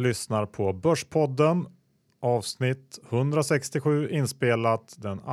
[0.00, 1.66] lyssnar på Börspodden
[2.20, 5.24] avsnitt 167 inspelat den 2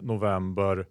[0.00, 0.86] november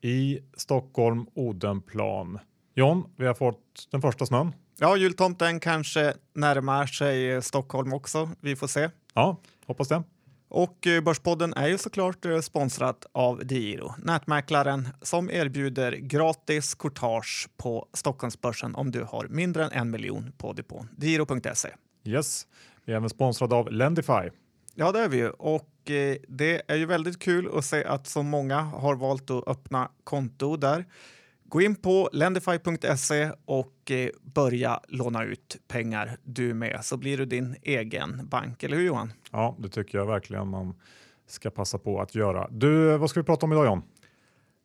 [0.00, 2.38] i Stockholm Odenplan.
[2.74, 4.52] John, vi har fått den första snön.
[4.78, 8.30] Ja, jultomten kanske närmar sig Stockholm också.
[8.40, 8.90] Vi får se.
[9.14, 9.36] Ja,
[9.66, 10.02] hoppas det.
[10.48, 17.48] Och eh, Börspodden är ju såklart eh, sponsrat av Diro, nätmäklaren som erbjuder gratis courtage
[17.56, 20.88] på Stockholmsbörsen om du har mindre än en miljon på depån.
[20.96, 21.68] Diro.se.
[22.04, 22.46] Yes,
[22.84, 24.30] vi är även sponsrade av Lendify.
[24.74, 25.30] Ja, det är vi ju.
[25.30, 29.48] Och eh, det är ju väldigt kul att se att så många har valt att
[29.48, 30.84] öppna konto där.
[31.44, 37.24] Gå in på lendify.se och eh, börja låna ut pengar du med så blir du
[37.24, 38.62] din egen bank.
[38.62, 39.12] Eller hur Johan?
[39.30, 40.74] Ja, det tycker jag verkligen man
[41.26, 42.48] ska passa på att göra.
[42.50, 43.82] Du, vad ska vi prata om idag John?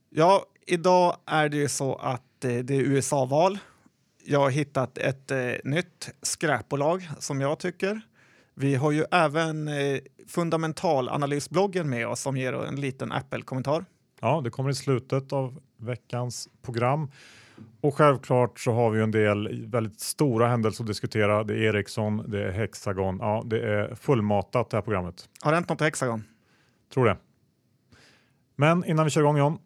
[0.10, 3.58] Ja, idag är det ju så att eh, det är USA-val.
[4.28, 8.02] Jag har hittat ett eh, nytt skräpbolag som jag tycker.
[8.54, 13.86] Vi har ju även eh, fundamentalanalysbloggen med oss som ger en liten Apple-kommentar.
[14.22, 17.12] Ja, det kommer i slutet av veckans program.
[17.82, 21.44] Och självklart så har vi en del väldigt stora händelser att diskutera.
[21.44, 23.18] Det är Ericsson, det är Hexagon.
[23.22, 25.30] Ja, det är fullmatat det här programmet.
[25.42, 26.24] Har det hänt något i Hexagon?
[26.94, 27.18] Tror det.
[28.56, 29.58] Men innan vi kör igång John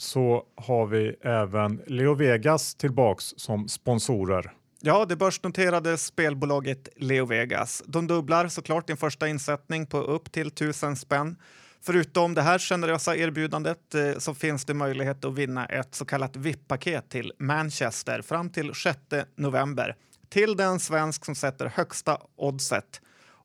[0.00, 4.52] så har vi även Leo Vegas tillbaks som sponsorer.
[4.80, 7.82] Ja, det börsnoterade spelbolaget Leo Vegas.
[7.86, 11.36] De dubblar såklart din första insättning på upp till 1000 spänn.
[11.82, 16.36] Förutom det här generösa erbjudandet eh, så finns det möjlighet att vinna ett så kallat
[16.36, 18.98] VIP-paket till Manchester fram till 6
[19.36, 19.96] november
[20.28, 23.00] till den svensk som sätter högsta oddset.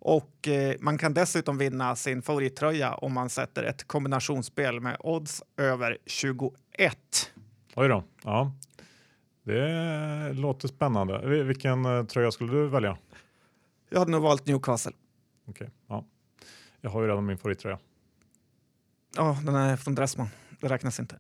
[0.08, 5.44] Och eh, man kan dessutom vinna sin favorittröja om man sätter ett kombinationsspel med odds
[5.58, 6.52] över 21.
[7.76, 8.04] Oj då.
[8.24, 8.52] Ja.
[9.44, 11.44] Det låter spännande.
[11.44, 12.98] Vilken eh, tröja skulle du välja?
[13.90, 14.92] Jag hade nog valt Newcastle.
[15.46, 15.68] Okej, okay.
[15.88, 16.06] ja.
[16.82, 17.80] Jag har ju redan min favorittröja.
[19.16, 20.28] Ja, den är från Dressman.
[20.60, 21.20] Det räknas inte.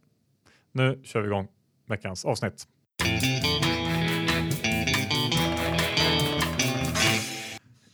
[0.72, 1.47] Nu kör vi igång
[1.85, 2.67] veckans avsnitt.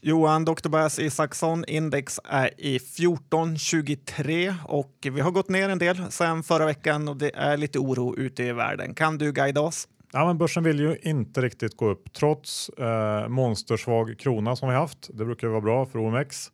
[0.03, 0.69] Johan, Dr.
[0.69, 6.66] Bass Isaksson, index är i 1423 och vi har gått ner en del sedan förra
[6.66, 8.94] veckan och det är lite oro ute i världen.
[8.94, 9.88] Kan du guida oss?
[10.13, 14.75] Ja, men börsen vill ju inte riktigt gå upp trots eh, monstersvag krona som vi
[14.75, 15.09] haft.
[15.13, 16.51] Det brukar vara bra för OMX.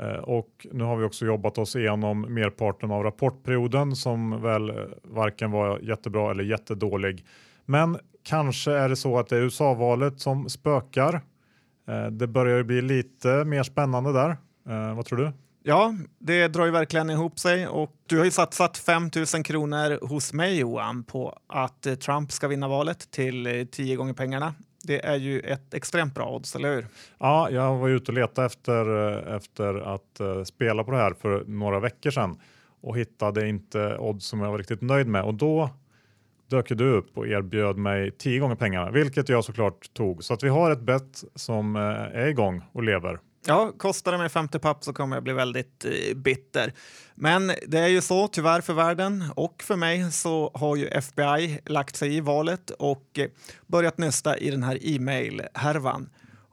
[0.00, 4.76] Eh, och nu har vi också jobbat oss igenom merparten av rapportperioden som väl eh,
[5.02, 7.24] varken var jättebra eller jättedålig.
[7.64, 11.22] Men kanske är det så att det är USA-valet som spökar.
[11.88, 14.36] Eh, det börjar bli lite mer spännande där.
[14.94, 15.32] Vad tror du?
[15.62, 20.06] Ja, det drar ju verkligen ihop sig och du har ju satsat 5 000 kronor
[20.06, 24.54] hos mig Johan på att Trump ska vinna valet till 10 gånger pengarna.
[24.82, 26.86] Det är ju ett extremt bra odds, eller hur?
[27.18, 28.86] Ja, jag var ute och letade efter,
[29.36, 32.40] efter att spela på det här för några veckor sedan
[32.80, 35.70] och hittade inte odds som jag var riktigt nöjd med och då
[36.50, 40.24] dök du upp och erbjöd mig tio gånger pengarna, vilket jag såklart tog.
[40.24, 41.82] Så att vi har ett bett som eh,
[42.22, 43.18] är igång och lever.
[43.46, 46.72] Ja, kostar det mig 50 papp så kommer jag bli väldigt eh, bitter.
[47.14, 51.60] Men det är ju så, tyvärr för världen och för mig så har ju FBI
[51.66, 53.28] lagt sig i valet och eh,
[53.66, 56.10] börjat nysta i den här e-mail-härvan.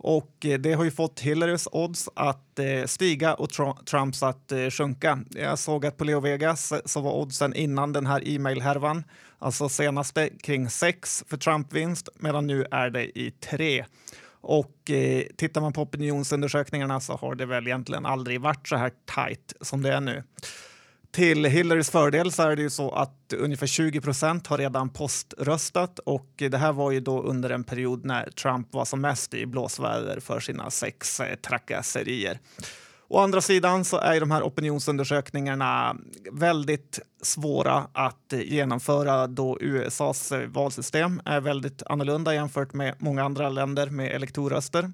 [0.07, 3.49] Och eh, det har ju fått Hillarys odds att eh, stiga och
[3.85, 5.19] Trumps att eh, sjunka.
[5.29, 9.03] Jag såg att på Leo Vegas så var oddsen innan den här e-mail-härvan,
[9.39, 13.85] alltså senaste kring 6 för Trump-vinst, medan nu är det i 3.
[14.41, 18.91] Och eh, tittar man på opinionsundersökningarna så har det väl egentligen aldrig varit så här
[19.05, 20.23] tajt som det är nu.
[21.15, 25.99] Till Hillarys fördel så är det ju så att ungefär 20 procent har redan poströstat
[25.99, 29.45] och det här var ju då under en period när Trump var som mest i
[29.45, 32.39] blåsväder för sina sex eh, trakasserier.
[33.07, 35.95] Å andra sidan så är de här opinionsundersökningarna
[36.31, 43.89] väldigt svåra att genomföra då USAs valsystem är väldigt annorlunda jämfört med många andra länder
[43.89, 44.91] med elektorröster.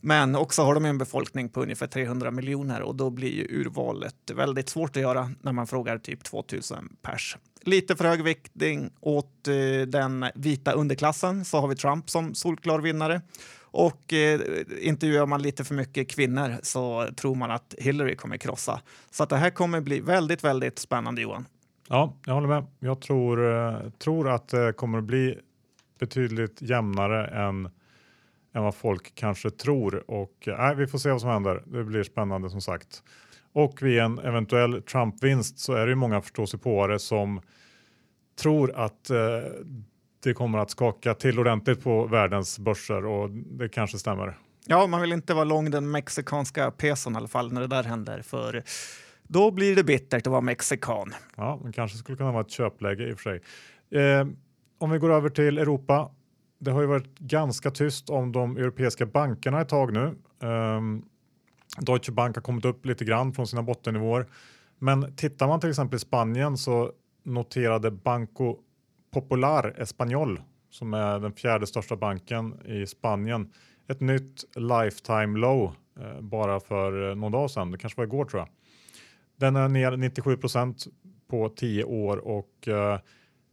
[0.00, 4.30] Men också har de en befolkning på ungefär 300 miljoner och då blir ju urvalet
[4.34, 7.36] väldigt svårt att göra när man frågar typ 2000 pers.
[7.62, 12.78] Lite för hög viktning åt eh, den vita underklassen så har vi Trump som solklar
[12.78, 13.20] vinnare
[13.76, 14.40] och eh,
[14.80, 18.80] intervjuar man lite för mycket kvinnor så tror man att Hillary kommer krossa.
[19.10, 21.46] Så att det här kommer bli väldigt, väldigt spännande Johan.
[21.88, 22.66] Ja, jag håller med.
[22.78, 25.38] Jag tror, eh, tror att det kommer att bli
[25.98, 27.66] betydligt jämnare än,
[28.54, 30.10] än vad folk kanske tror.
[30.10, 31.62] Och eh, vi får se vad som händer.
[31.66, 33.02] Det blir spännande som sagt.
[33.52, 37.40] Och vid en eventuell Trump-vinst så är det ju många förståsigpåare som
[38.36, 39.18] tror att eh,
[40.26, 44.38] det kommer att skaka till ordentligt på världens börser och det kanske stämmer.
[44.66, 47.82] Ja, man vill inte vara lång den mexikanska peson i alla fall när det där
[47.82, 48.22] händer.
[48.22, 48.62] För
[49.22, 51.14] då blir det bittert att vara mexikan.
[51.36, 53.40] Ja, det kanske skulle kunna vara ett köpläge i och för sig.
[54.00, 54.26] Eh,
[54.78, 56.10] om vi går över till Europa.
[56.58, 60.14] Det har ju varit ganska tyst om de europeiska bankerna ett tag nu.
[60.42, 60.80] Eh,
[61.80, 64.26] Deutsche Bank har kommit upp lite grann från sina bottennivåer.
[64.78, 66.92] Men tittar man till exempel i Spanien så
[67.24, 68.56] noterade Banco
[69.10, 73.52] Popular Español som är den fjärde största banken i Spanien
[73.88, 77.70] ett nytt lifetime low eh, bara för eh, någon dag sedan.
[77.70, 78.48] Det kanske var igår tror jag.
[79.36, 80.88] Den är ner 97%
[81.30, 82.98] på 10 år och eh,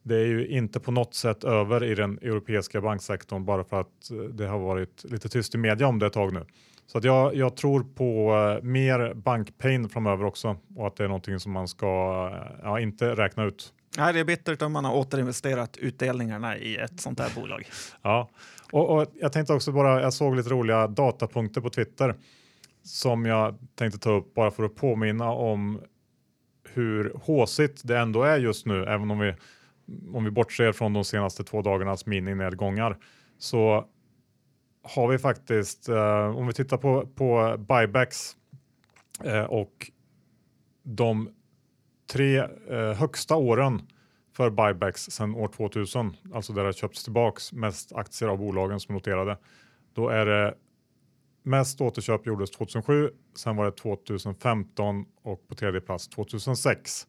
[0.04, 4.12] det är ju inte på något sätt över i den europeiska banksektorn bara för att
[4.12, 6.46] eh, det har varit lite tyst i media om det ett tag nu.
[6.88, 11.08] Så att jag, jag tror på eh, mer bankpain framöver också och att det är
[11.08, 11.86] någonting som man ska
[12.34, 13.74] eh, ja, inte räkna ut.
[13.98, 17.68] Nej, det är bittert om man har återinvesterat utdelningarna i ett sånt här bolag.
[18.02, 18.30] Ja,
[18.72, 22.16] och, och, jag tänkte också bara, jag såg lite roliga datapunkter på Twitter
[22.84, 25.82] som jag tänkte ta upp bara för att påminna om
[26.74, 29.36] hur håsigt det ändå är just nu, även om vi
[30.14, 32.98] om vi bortser från de senaste två dagarnas mininedgångar
[33.38, 33.86] så
[34.84, 38.36] har vi faktiskt, eh, om vi tittar på, på buybacks
[39.24, 39.92] eh, och
[40.84, 41.30] de
[42.14, 42.38] tre
[42.70, 43.82] eh, högsta åren
[44.34, 48.80] för buybacks sedan år 2000, alltså där det har köpts tillbaks mest aktier av bolagen
[48.80, 49.38] som noterade.
[49.94, 50.54] Då är det
[51.44, 57.08] mest återköp gjordes 2007, sen var det 2015 och på tredje plats 2006.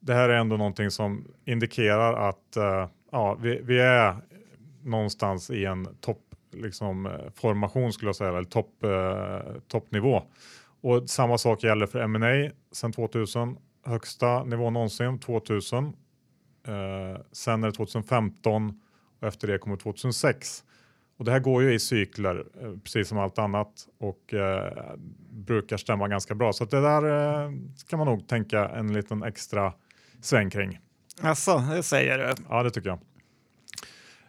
[0.00, 4.16] Det här är ändå någonting som indikerar att eh, ja, vi, vi, är
[4.82, 6.22] någonstans i en topp
[6.52, 10.22] liksom, eh, formation skulle jag säga, eller topp, eh, toppnivå.
[10.80, 13.56] Och samma sak gäller för M&A sen 2000,
[13.90, 15.84] högsta nivå någonsin 2000.
[15.84, 15.92] Uh,
[17.32, 18.80] sen är det 2015
[19.20, 20.64] och efter det kommer 2006.
[21.20, 24.94] Och det här går ju i cykler, eh, precis som allt annat och eh,
[25.30, 26.52] brukar stämma ganska bra.
[26.52, 27.04] Så det där
[27.44, 27.50] eh,
[27.88, 29.72] kan man nog tänka en liten extra
[30.20, 30.78] sväng kring.
[31.20, 32.34] Alltså, det säger du?
[32.48, 32.98] Ja, det tycker jag.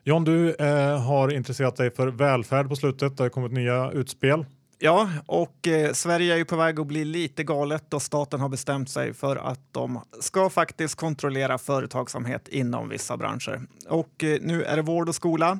[0.03, 3.17] John, du eh, har intresserat dig för välfärd på slutet.
[3.17, 4.45] Det har kommit nya utspel.
[4.83, 8.49] Ja, och eh, Sverige är ju på väg att bli lite galet och staten har
[8.49, 13.61] bestämt sig för att de ska faktiskt kontrollera företagsamhet inom vissa branscher.
[13.87, 15.59] Och eh, nu är det vård och skola.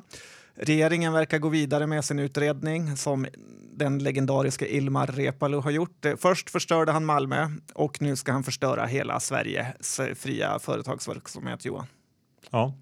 [0.54, 3.26] Regeringen verkar gå vidare med sin utredning som
[3.72, 6.04] den legendariska Ilmar Reepalu har gjort.
[6.04, 11.64] Eh, först förstörde han Malmö och nu ska han förstöra hela Sveriges eh, fria företagsverksamhet,
[11.64, 11.86] Johan.
[12.50, 12.74] Ja.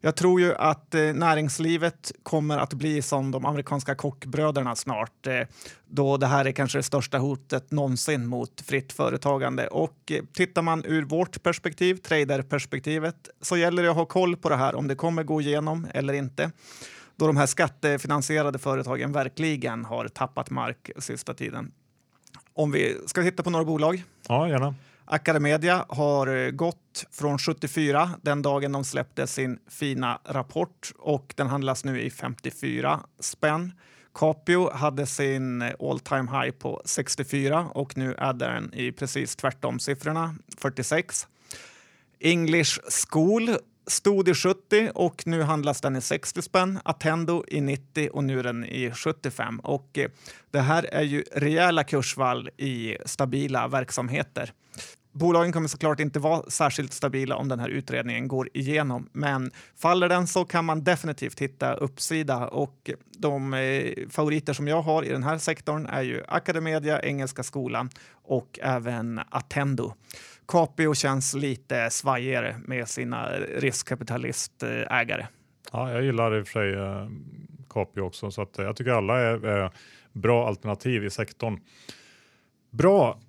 [0.00, 5.40] Jag tror ju att eh, näringslivet kommer att bli som de amerikanska kockbröderna snart, eh,
[5.86, 9.66] då det här är kanske det största hotet någonsin mot fritt företagande.
[9.66, 14.48] Och eh, tittar man ur vårt perspektiv, traderperspektivet, så gäller det att ha koll på
[14.48, 16.50] det här, om det kommer gå igenom eller inte
[17.18, 21.72] då de här skattefinansierade företagen verkligen har tappat mark sista tiden.
[22.54, 24.02] Om vi ska titta på några bolag.
[24.28, 24.74] Ja, gärna.
[25.10, 31.46] Academedia har eh, gått från 74 den dagen de släppte sin fina rapport och den
[31.46, 33.72] handlas nu i 54 spänn.
[34.14, 39.36] Capio hade sin eh, all time high på 64 och nu är den i precis
[39.36, 41.26] tvärtom siffrorna, 46.
[42.20, 43.56] English School
[43.86, 46.78] stod i 70 och nu handlas den i 60 spänn.
[46.84, 49.60] Attendo i 90 och nu är den i 75.
[49.60, 50.10] Och eh,
[50.50, 54.52] det här är ju rejäla kursvall i stabila verksamheter.
[55.18, 60.08] Bolagen kommer såklart inte vara särskilt stabila om den här utredningen går igenom, men faller
[60.08, 65.08] den så kan man definitivt hitta uppsida och de eh, favoriter som jag har i
[65.08, 69.94] den här sektorn är ju Academedia, Engelska skolan och även Attendo.
[70.48, 75.26] Capio känns lite svajigare med sina riskkapitalistägare.
[75.72, 77.08] Ja, jag gillar i och för sig eh,
[77.70, 79.70] Capio också, så att eh, jag tycker alla är, är
[80.12, 81.60] bra alternativ i sektorn.
[82.70, 83.20] Bra.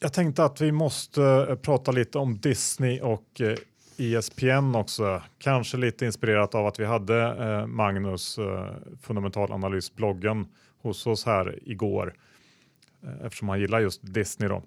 [0.00, 3.56] Jag tänkte att vi måste eh, prata lite om Disney och eh,
[3.96, 5.22] ESPN också.
[5.38, 10.46] Kanske lite inspirerat av att vi hade eh, Magnus Magnus Analys fundamentalanalysbloggen
[10.82, 12.14] hos oss här igår
[13.22, 14.48] eftersom han gillar just Disney.
[14.48, 14.62] Då.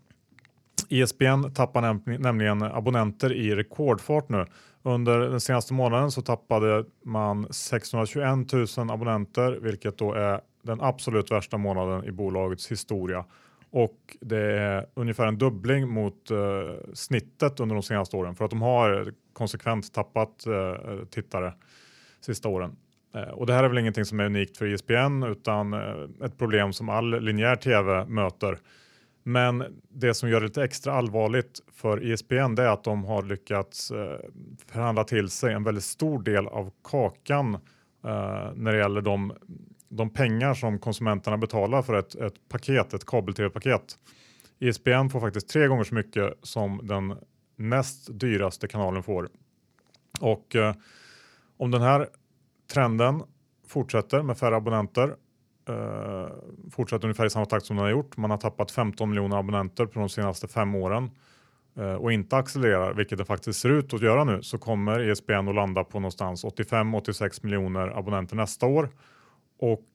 [0.90, 4.46] ESPN tappar nämligen abonnenter i rekordfart nu.
[4.84, 11.32] Under den senaste månaden så tappade man 621 000 abonnenter, vilket då är den absolut
[11.32, 13.26] värsta månaden i bolagets historia.
[13.72, 16.38] Och det är ungefär en dubbling mot eh,
[16.94, 21.54] snittet under de senaste åren för att de har konsekvent tappat eh, tittare
[22.22, 22.76] sista åren.
[23.16, 26.38] Eh, och det här är väl ingenting som är unikt för ISPN utan eh, ett
[26.38, 28.58] problem som all linjär tv möter.
[29.24, 33.24] Men det som gör det lite extra allvarligt för ISPN det är att de har
[33.24, 34.20] lyckats eh,
[34.68, 37.54] förhandla till sig en väldigt stor del av kakan
[38.04, 39.34] eh, när det gäller de
[39.92, 43.98] de pengar som konsumenterna betalar för ett, ett paket, ett kabel-tv-paket.
[44.60, 47.18] ISBN får faktiskt tre gånger så mycket som den
[47.56, 49.30] näst dyraste kanalen får.
[50.20, 50.76] Och eh,
[51.58, 52.08] om den här
[52.74, 53.24] trenden
[53.68, 55.16] fortsätter med färre abonnenter
[55.70, 56.28] eh,
[56.72, 58.18] fortsätter ungefär i samma takt som den har gjort.
[58.18, 61.12] Man har tappat 15 miljoner abonnenter på de senaste fem åren
[61.78, 65.48] eh, och inte accelererar, vilket det faktiskt ser ut att göra nu, så kommer ISBN
[65.48, 68.90] att landa på någonstans 85-86 miljoner abonnenter nästa år.
[69.62, 69.86] Och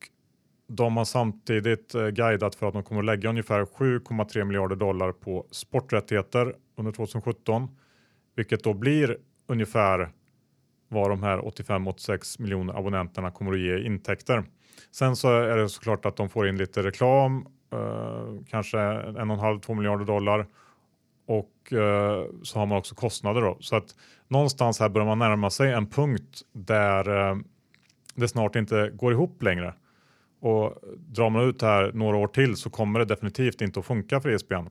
[0.67, 5.11] de har samtidigt eh, guidat för att de kommer att lägga ungefär 7,3 miljarder dollar
[5.11, 7.67] på sporträttigheter under 2017,
[8.35, 10.09] vilket då blir ungefär
[10.87, 14.43] vad de här 85-86 miljoner abonnenterna kommer att ge intäkter.
[14.91, 19.35] Sen så är det såklart att de får in lite reklam, eh, kanske en och
[19.35, 20.47] en halv, två miljarder dollar
[21.27, 23.57] och eh, så har man också kostnader då.
[23.59, 23.95] Så att
[24.27, 27.37] någonstans här börjar man närma sig en punkt där eh,
[28.21, 29.73] det snart inte går ihop längre.
[30.39, 33.85] Och drar man ut det här några år till så kommer det definitivt inte att
[33.85, 34.67] funka för ESPN.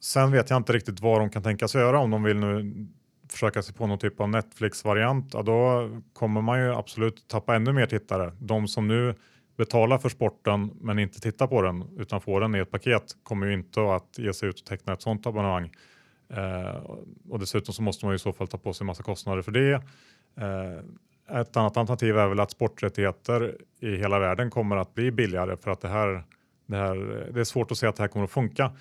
[0.00, 2.86] Sen vet jag inte riktigt vad de kan tänkas göra om de vill nu
[3.28, 7.72] försöka sig på någon typ av Netflix-variant, ja, då kommer man ju absolut tappa ännu
[7.72, 8.32] mer tittare.
[8.38, 9.14] De som nu
[9.56, 13.46] betalar för sporten men inte tittar på den utan får den i ett paket kommer
[13.46, 15.70] ju inte att ge sig ut och teckna ett sådant abonnemang.
[16.28, 16.90] Eh,
[17.28, 19.52] och dessutom så måste man ju i så fall ta på sig massa kostnader för
[19.52, 19.72] det.
[20.36, 20.84] Eh,
[21.30, 25.70] ett annat alternativ är väl att sporträttigheter i hela världen kommer att bli billigare för
[25.70, 26.24] att det här,
[26.66, 26.94] det här
[27.34, 28.72] det är svårt att se att det här kommer att funka.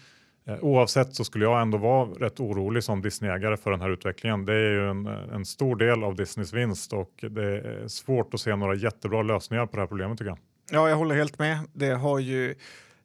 [0.45, 4.45] Eh, oavsett så skulle jag ändå vara rätt orolig som Disney-ägare för den här utvecklingen.
[4.45, 8.39] Det är ju en, en stor del av Disneys vinst och det är svårt att
[8.39, 10.37] se några jättebra lösningar på det här problemet tycker jag.
[10.71, 11.59] Ja, jag håller helt med.
[11.73, 12.55] Det har ju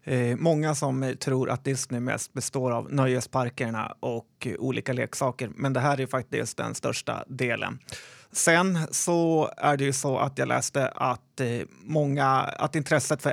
[0.04, 5.80] eh, många som tror att Disney mest består av nöjesparkerna och olika leksaker, men det
[5.80, 7.78] här är faktiskt den största delen.
[8.32, 13.30] Sen så är det ju så att jag läste att eh, många, att intresset för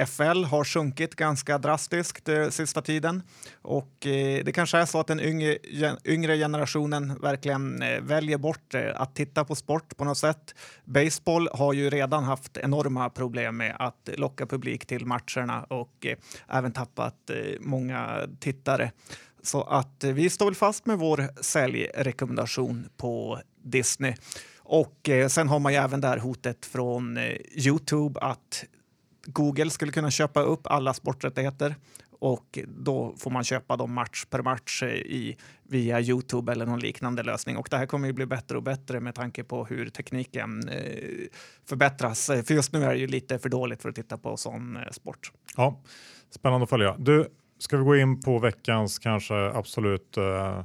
[0.00, 3.22] NFL har sjunkit ganska drastiskt eh, sista tiden.
[3.62, 5.58] Och eh, det kanske är så att den yngre,
[6.04, 10.54] yngre generationen verkligen eh, väljer bort att titta på sport på något sätt.
[10.84, 16.06] Baseball har ju redan haft enorma problem med att locka publik till matcherna och
[16.48, 18.90] även tappat många tittare.
[19.42, 24.14] Så att vi står väl fast med vår säljrekommendation på Disney.
[24.58, 27.32] Och eh, sen har man ju även där hotet från eh,
[27.66, 28.64] Youtube att
[29.26, 31.74] Google skulle kunna köpa upp alla sporträttigheter
[32.20, 36.80] och då får man köpa dem match per match eh, i, via Youtube eller någon
[36.80, 37.56] liknande lösning.
[37.56, 41.26] Och det här kommer ju bli bättre och bättre med tanke på hur tekniken eh,
[41.68, 42.30] förbättras.
[42.30, 44.76] Eh, för just nu är det ju lite för dåligt för att titta på sån
[44.76, 45.32] eh, sport.
[45.56, 45.82] Ja,
[46.30, 46.96] spännande att följa.
[46.98, 50.62] Du, ska vi gå in på veckans kanske absolut eh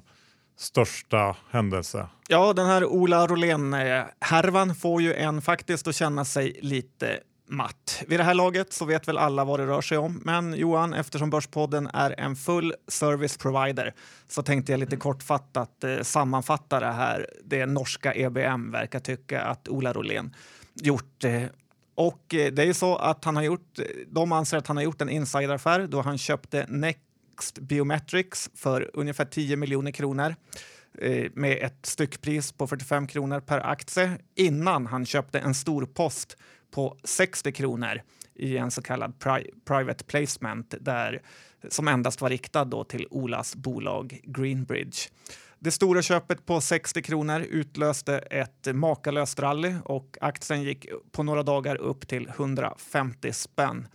[0.57, 2.07] största händelse?
[2.27, 8.03] Ja, den här Ola Rolén-härvan får ju en faktiskt att känna sig lite matt.
[8.07, 10.21] Vid det här laget så vet väl alla vad det rör sig om.
[10.25, 13.93] Men Johan, eftersom Börspodden är en full service provider
[14.27, 17.27] så tänkte jag lite kortfattat eh, sammanfatta det här.
[17.43, 20.35] Det norska EBM verkar tycka att Ola Rolén
[20.74, 21.43] gjort eh,
[21.95, 24.77] och eh, det är ju så att han har gjort, eh, de anser att han
[24.77, 27.04] har gjort en insideraffär då han köpte Next
[27.35, 30.35] Mixed Biometrics för ungefär 10 miljoner kronor
[30.97, 36.37] eh, med ett styckpris på 45 kronor per aktie innan han köpte en stor post
[36.71, 38.01] på 60 kronor
[38.35, 41.21] i en så kallad pri private placement där,
[41.69, 44.97] som endast var riktad då till Olas bolag Greenbridge.
[45.59, 51.43] Det stora köpet på 60 kronor utlöste ett makalöst rally och aktien gick på några
[51.43, 53.87] dagar upp till 150 spänn.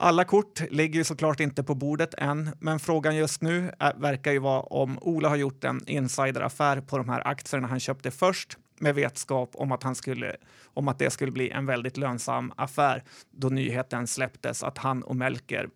[0.00, 4.32] Alla kort ligger ju såklart inte på bordet än, men frågan just nu är, verkar
[4.32, 8.58] ju vara om Ola har gjort en insideraffär på de här aktierna han köpte först
[8.80, 10.36] med vetskap om att, han skulle,
[10.74, 15.16] om att det skulle bli en väldigt lönsam affär då nyheten släpptes att han och
[15.16, 15.68] Melker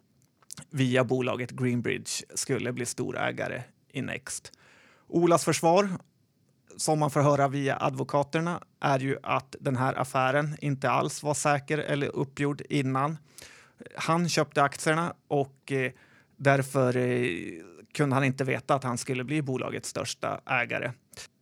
[0.70, 3.62] via bolaget Greenbridge skulle bli storägare
[3.92, 4.52] i Next.
[5.08, 5.88] Olas försvar,
[6.76, 11.34] som man får höra via advokaterna, är ju att den här affären inte alls var
[11.34, 13.18] säker eller uppgjord innan.
[13.96, 15.92] Han köpte aktierna och eh,
[16.36, 17.26] därför eh,
[17.94, 20.92] kunde han inte veta att han skulle bli bolagets största ägare.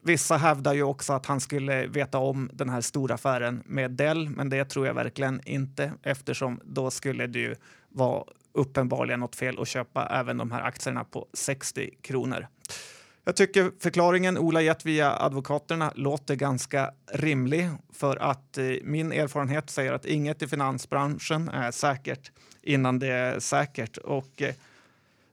[0.04, 4.28] Vissa hävdar ju också att han skulle veta om den här stora affären med Dell,
[4.28, 7.54] men det tror jag verkligen inte eftersom då skulle det ju
[7.88, 12.46] vara uppenbarligen något fel att köpa även de här aktierna på 60 kronor.
[13.24, 19.70] Jag tycker förklaringen Ola gett via advokaterna låter ganska rimlig för att eh, min erfarenhet
[19.70, 23.96] säger att inget i finansbranschen är säkert innan det är säkert.
[23.96, 24.54] Och eh,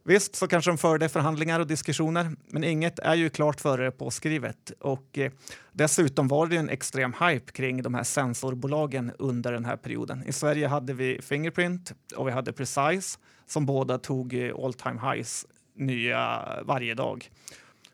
[0.08, 4.72] Visst så kanske de förde förhandlingar och diskussioner, men inget är ju klart före påskrivet.
[4.80, 5.32] Och eh,
[5.72, 10.24] dessutom var det en extrem hype kring de här sensorbolagen under den här perioden.
[10.28, 15.00] I Sverige hade vi Fingerprint och vi hade Precise som båda tog eh, all time
[15.14, 17.30] highs nya varje dag.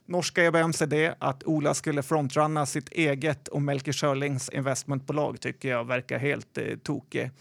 [0.05, 6.19] Norska EBMCD att Ola skulle frontrunna sitt eget och Melker Schörlings investmentbolag tycker jag verkar
[6.19, 7.31] helt eh, tokig.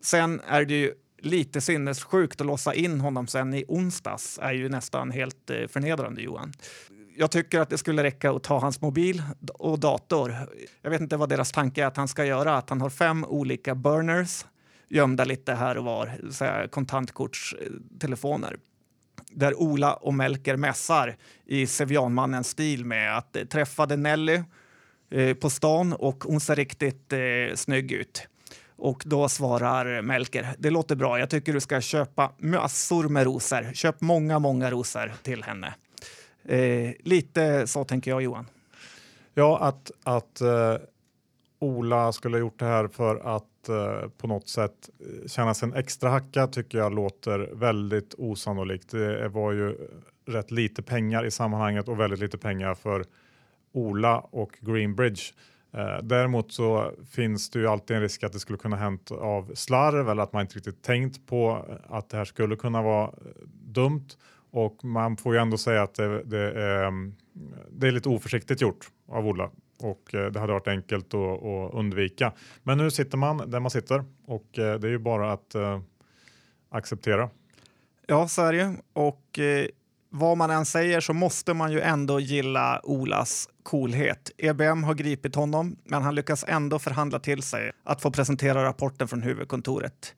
[0.00, 4.68] Sen är det ju lite sinnessjukt att låsa in honom sen i onsdags är ju
[4.68, 6.52] nästan helt eh, förnedrande Johan.
[7.16, 9.22] Jag tycker att det skulle räcka att ta hans mobil
[9.54, 10.34] och dator.
[10.82, 13.24] Jag vet inte vad deras tanke är att han ska göra, att han har fem
[13.24, 14.44] olika burners
[14.88, 18.58] gömda lite här och var, kontantkortstelefoner eh,
[19.34, 24.42] där Ola och Melker mässar i Sevianmannens stil med att eh, träffade Nelly
[25.10, 28.28] eh, på stan och hon ser riktigt eh, snygg ut.
[28.76, 33.72] Och då svarar Melker, det låter bra, jag tycker du ska köpa massor med rosor.
[33.72, 35.74] Köp många, många rosor till henne.
[36.44, 38.46] Eh, lite så tänker jag Johan.
[39.34, 40.76] Ja, att, att eh,
[41.58, 45.68] Ola skulle ha gjort det här för att eh, på något sätt eh, känna sig
[45.68, 48.90] en extra hacka tycker jag låter väldigt osannolikt.
[48.90, 49.88] Det var ju
[50.26, 53.04] rätt lite pengar i sammanhanget och väldigt lite pengar för
[53.72, 55.22] Ola och Greenbridge.
[55.72, 59.54] Eh, däremot så finns det ju alltid en risk att det skulle kunna hänt av
[59.54, 63.04] slarv eller att man inte riktigt tänkt på eh, att det här skulle kunna vara
[63.04, 63.12] eh,
[63.48, 64.06] dumt.
[64.50, 67.14] Och man får ju ändå säga att det, det, är, mm,
[67.70, 71.74] det är lite oförsiktigt gjort av Ola och eh, det hade varit enkelt att, att,
[71.74, 72.32] undvika.
[72.62, 75.80] Men nu sitter man där man sitter och eh, det är ju bara att eh,
[76.70, 77.30] acceptera.
[78.06, 79.38] Ja, så är det Och
[80.10, 84.30] vad man än säger så måste man ju ändå gilla Olas coolhet.
[84.38, 89.08] EBM har gripit honom, men han lyckas ändå förhandla till sig att få presentera rapporten
[89.08, 90.14] från huvudkontoret.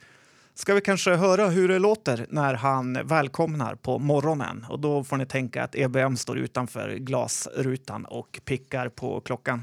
[0.59, 4.67] Ska vi kanske höra hur det låter när han välkomnar på morgonen?
[4.69, 9.63] Och då får ni tänka att EBM står utanför glasrutan och pickar på klockan.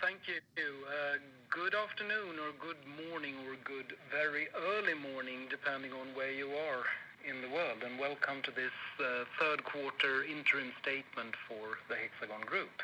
[0.00, 0.38] Thank you.
[0.38, 1.16] Uh,
[1.60, 3.88] good afternoon or good morning or good
[4.20, 6.82] very early morning depending on where you are
[7.28, 9.04] in the world and welcome to this uh,
[9.40, 12.76] third quarter interim statement for the Hexagon Group.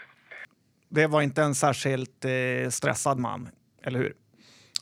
[0.88, 3.48] Det var inte en särskilt eh, stressad man,
[3.82, 4.12] eller hur?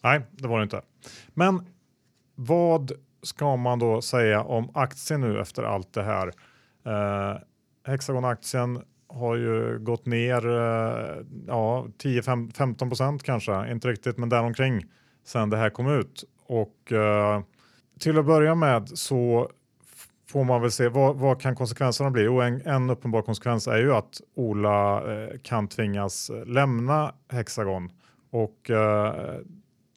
[0.03, 0.83] Nej, det var det inte.
[1.35, 1.76] Men
[2.37, 6.33] vad ska man då säga om aktien nu efter allt det här?
[6.87, 7.39] Eh,
[7.87, 14.85] Hexagon-aktien har ju gått ner eh, ja, 10-15 procent kanske, inte riktigt, men däromkring
[15.25, 16.25] sen det här kom ut.
[16.47, 17.43] Och eh,
[18.01, 19.51] till att börja med så
[20.29, 22.27] får man väl se vad, vad kan konsekvenserna bli?
[22.27, 27.91] Och en, en, uppenbar konsekvens är ju att Ola eh, kan tvingas lämna Hexagon
[28.31, 29.35] och eh,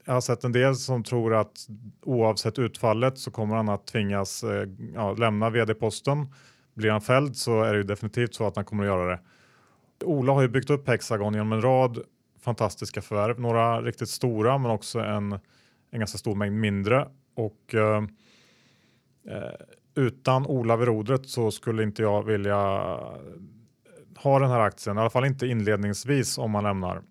[0.09, 1.67] jag har sett en del som tror att
[2.01, 6.33] oavsett utfallet så kommer han att tvingas eh, ja, lämna vd-posten.
[6.73, 9.19] Blir han fälld så är det ju definitivt så att han kommer att göra det.
[10.05, 11.99] Ola har ju byggt upp Hexagon genom en rad
[12.41, 15.31] fantastiska förvärv, några riktigt stora men också en,
[15.91, 18.03] en ganska stor mängd mindre och eh,
[19.29, 22.57] eh utan Ola vid rodret så skulle inte jag vilja
[24.15, 27.01] ha den här aktien, i alla fall inte inledningsvis om man lämnar.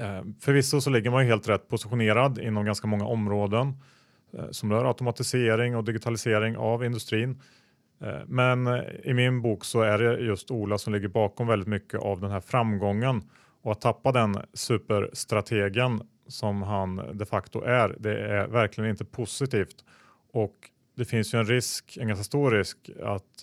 [0.00, 3.72] Eh, förvisso så ligger man ju helt rätt positionerad inom ganska många områden
[4.38, 7.42] eh, som rör automatisering och digitalisering av industrin.
[8.00, 8.66] Eh, men
[9.04, 12.30] i min bok så är det just Ola som ligger bakom väldigt mycket av den
[12.30, 13.22] här framgången
[13.62, 17.96] och att tappa den superstrategen som han de facto är.
[17.98, 19.84] Det är verkligen inte positivt
[20.32, 20.54] och
[20.96, 23.42] det finns ju en risk, en ganska stor risk att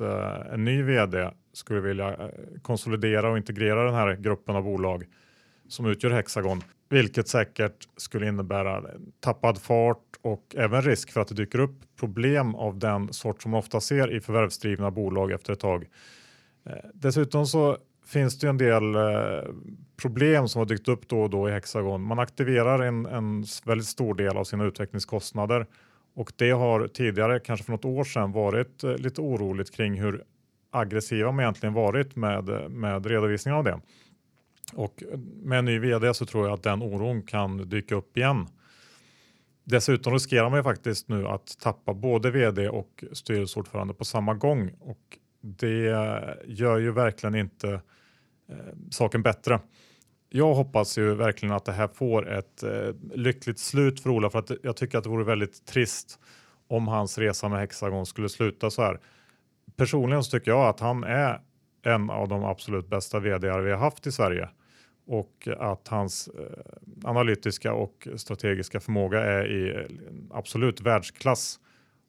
[0.53, 2.29] en ny vd skulle vilja
[2.61, 5.05] konsolidera och integrera den här gruppen av bolag
[5.73, 8.83] som utgör Hexagon, vilket säkert skulle innebära
[9.19, 13.51] tappad fart och även risk för att det dyker upp problem av den sort som
[13.51, 15.85] man ofta ser i förvärvsdrivna bolag efter ett tag.
[16.65, 19.01] Eh, dessutom så finns det en del eh,
[20.01, 22.01] problem som har dykt upp då och då i Hexagon.
[22.01, 25.65] Man aktiverar en, en väldigt stor del av sina utvecklingskostnader
[26.15, 30.23] och det har tidigare, kanske för något år sedan, varit eh, lite oroligt kring hur
[30.71, 33.79] aggressiva man egentligen varit med, med redovisningen av det.
[34.73, 35.03] Och
[35.43, 38.47] med en ny vd så tror jag att den oron kan dyka upp igen.
[39.63, 44.71] Dessutom riskerar man ju faktiskt nu att tappa både vd och styrelseordförande på samma gång
[44.79, 45.85] och det
[46.45, 47.69] gör ju verkligen inte
[48.49, 48.57] eh,
[48.89, 49.59] saken bättre
[50.35, 54.39] jag hoppas ju verkligen att det här får ett eh, lyckligt slut för Ola för
[54.39, 56.19] att jag tycker att det vore väldigt trist
[56.67, 58.99] om hans resa med Hexagon skulle sluta så här.
[59.75, 61.41] Personligen så tycker jag att han är
[61.83, 64.49] en av de absolut bästa vd vi har haft i Sverige
[65.05, 69.87] och att hans eh, analytiska och strategiska förmåga är i
[70.31, 71.59] absolut världsklass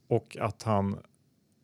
[0.08, 0.98] och att han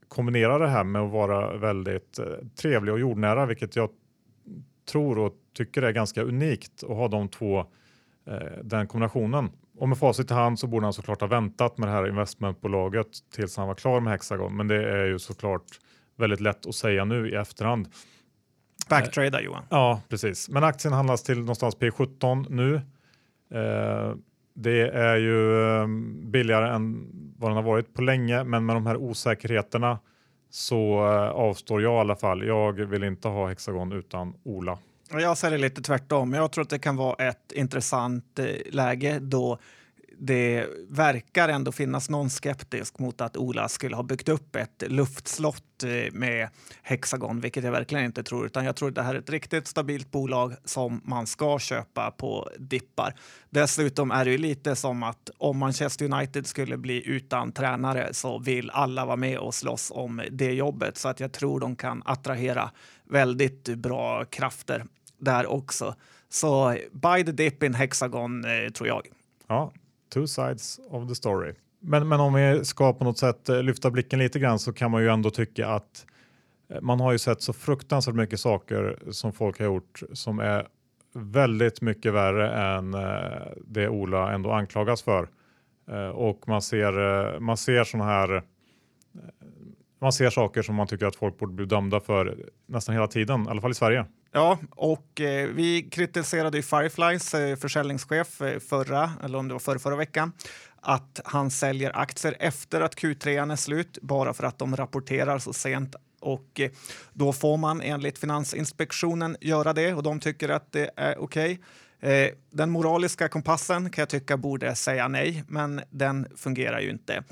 [0.09, 3.91] kombinerar det här med att vara väldigt eh, trevlig och jordnära, vilket jag
[4.91, 7.59] tror och tycker är ganska unikt att ha de två,
[8.27, 9.51] eh, den kombinationen.
[9.79, 13.07] Och med facit i hand så borde han såklart ha väntat med det här investmentbolaget
[13.35, 14.57] tills han var klar med Hexagon.
[14.57, 15.81] Men det är ju såklart
[16.21, 17.89] väldigt lätt att säga nu i efterhand.
[18.89, 19.63] Backtrada Johan.
[19.69, 20.49] Ja, precis.
[20.49, 22.75] Men aktien handlas till någonstans P17 nu.
[23.55, 24.15] Eh,
[24.55, 25.87] det är ju eh,
[26.31, 29.99] billigare än vad den har varit på länge, men med de här osäkerheterna
[30.51, 32.47] så eh, avstår jag i alla fall.
[32.47, 34.79] Jag vill inte ha Hexagon utan Ola.
[35.13, 36.33] Jag säger lite tvärtom.
[36.33, 39.59] Jag tror att det kan vara ett intressant eh, läge då
[40.23, 45.83] det verkar ändå finnas någon skeptisk mot att Ola skulle ha byggt upp ett luftslott
[45.85, 46.49] eh, med
[46.83, 48.47] Hexagon, vilket jag verkligen inte tror.
[48.47, 52.11] Utan jag tror att det här är ett riktigt stabilt bolag som man ska köpa
[52.11, 53.15] på dippar.
[53.51, 58.39] Dessutom är det ju lite som att om Manchester United skulle bli utan tränare så
[58.39, 60.99] vill alla vara med och slåss om det jobbet.
[60.99, 62.71] Så att jag tror de kan attrahera
[63.05, 64.85] väldigt bra krafter
[65.19, 65.95] där också.
[66.29, 69.07] Så buy the dip in Hexagon eh, tror jag.
[69.47, 69.73] Ja,
[70.11, 71.55] two sides of the story.
[71.81, 74.91] Men, men om vi ska på något sätt eh, lyfta blicken lite grann så kan
[74.91, 76.07] man ju ändå tycka att
[76.69, 80.69] eh, man har ju sett så fruktansvärt mycket saker som folk har gjort som är
[81.15, 85.29] väldigt mycket värre än eh, det Ola ändå anklagas för.
[86.15, 88.43] Och man ser, man ser sådana här
[90.01, 93.45] man ser saker som man tycker att folk borde bli dömda för nästan hela tiden,
[93.45, 94.07] i alla fall i Sverige.
[94.33, 99.59] Ja, och eh, vi kritiserade ju Fireflies eh, försäljningschef eh, förra, eller om det var
[99.59, 100.33] förra, förra veckan,
[100.81, 105.53] att han säljer aktier efter att Q3 är slut bara för att de rapporterar så
[105.53, 106.71] sent och eh,
[107.13, 111.61] då får man enligt Finansinspektionen göra det och de tycker att det är okej.
[112.01, 112.13] Okay.
[112.13, 117.25] Eh, den moraliska kompassen kan jag tycka borde säga nej, men den fungerar ju inte.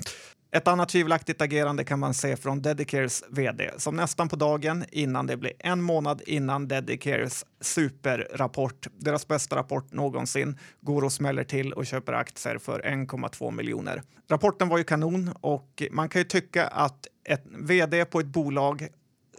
[0.51, 5.27] Ett annat tvivelaktigt agerande kan man se från Dedicares vd som nästan på dagen innan
[5.27, 11.73] det blir en månad innan Dedicares superrapport, deras bästa rapport någonsin, går och smäller till
[11.73, 14.03] och köper aktier för 1,2 miljoner.
[14.29, 18.87] Rapporten var ju kanon och man kan ju tycka att ett vd på ett bolag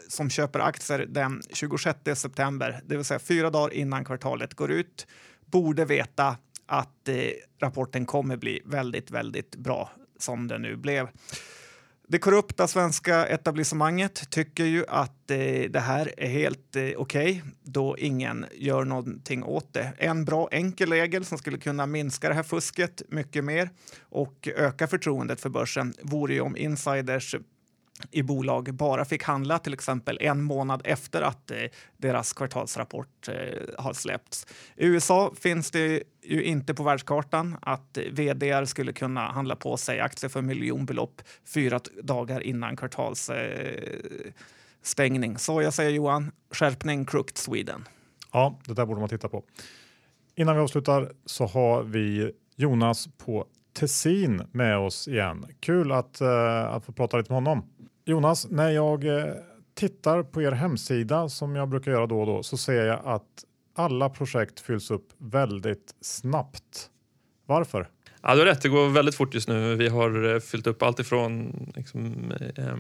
[0.09, 5.07] som köper aktier den 26 september, det vill säga fyra dagar innan kvartalet går ut,
[5.47, 7.17] borde veta att eh,
[7.61, 9.91] rapporten kommer bli väldigt, väldigt bra
[10.23, 11.09] som det nu blev.
[12.09, 17.41] Det korrupta svenska etablissemanget tycker ju att eh, det här är helt eh, okej okay,
[17.63, 19.93] då ingen gör någonting åt det.
[19.99, 24.87] En bra enkel regel som skulle kunna minska det här fusket mycket mer och öka
[24.87, 27.35] förtroendet för börsen vore ju om insiders
[28.11, 31.57] i bolag bara fick handla till exempel en månad efter att eh,
[31.97, 33.35] deras kvartalsrapport eh,
[33.79, 34.47] har släppts.
[34.77, 40.01] I USA finns det ju inte på världskartan att vd skulle kunna handla på sig
[40.01, 45.33] aktier för miljonbelopp fyra dagar innan kvartalsstängning.
[45.33, 47.89] Eh, Så jag säger Johan, skärpning Crooked Sweden.
[48.33, 49.45] Ja, det där borde man titta på.
[50.35, 55.47] Innan vi avslutar så har vi Jonas på Tessin med oss igen.
[55.61, 57.65] Kul att, eh, att få prata lite med honom.
[58.11, 59.35] Jonas, när jag eh,
[59.75, 63.45] tittar på er hemsida som jag brukar göra då och då så ser jag att
[63.75, 66.91] alla projekt fylls upp väldigt snabbt.
[67.47, 67.89] Varför?
[68.23, 69.75] Ja, du har rätt, det går väldigt fort just nu.
[69.75, 72.75] Vi har eh, fyllt upp allt ifrån liksom, eh,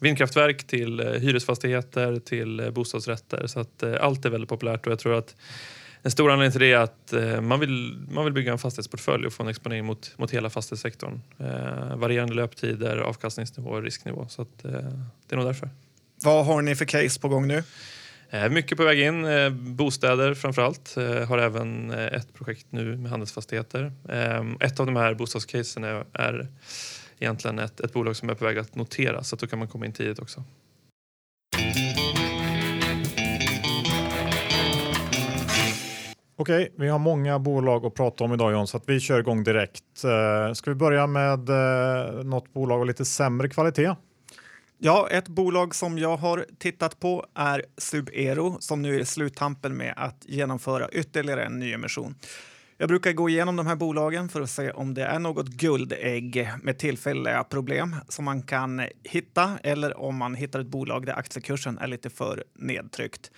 [0.00, 3.46] vindkraftverk till eh, hyresfastigheter till bostadsrätter.
[3.46, 5.36] Så att eh, allt är väldigt populärt och jag tror att
[6.02, 9.26] en stor anledning till det är att eh, man, vill, man vill bygga en fastighetsportfölj
[9.26, 11.20] och få en exponering mot, mot hela fastighetssektorn.
[11.38, 14.26] Eh, varierande löptider, avkastningsnivå och risknivå.
[14.28, 15.70] Så att, det är nog därför.
[16.22, 17.62] Vad har ni för case på gång nu?
[18.30, 19.24] Eh, mycket på väg in.
[19.24, 20.96] Eh, bostäder framför allt.
[20.96, 23.92] Eh, har även ett projekt nu med handelsfastigheter.
[24.60, 26.48] Ett av de här bostadscasen är, är
[27.18, 29.68] egentligen ett, ett bolag som är på väg att noteras så att då kan man
[29.68, 30.44] komma in tidigt också.
[36.40, 39.44] Okej, vi har många bolag att prata om idag John, så att vi kör igång
[39.44, 40.04] direkt.
[40.04, 43.94] Eh, ska vi börja med eh, något bolag av lite sämre kvalitet?
[44.78, 49.76] Ja, ett bolag som jag har tittat på är Subero som nu är i sluttampen
[49.76, 52.14] med att genomföra ytterligare en nyemission.
[52.76, 56.50] Jag brukar gå igenom de här bolagen för att se om det är något guldägg
[56.62, 61.78] med tillfälliga problem som man kan hitta eller om man hittar ett bolag där aktiekursen
[61.78, 63.30] är lite för nedtryckt.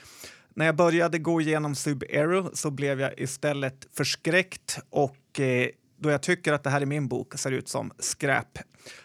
[0.60, 6.22] När jag började gå igenom Subero så blev jag istället förskräckt och eh, då jag
[6.22, 8.58] tycker att det här i min bok ser ut som skräp.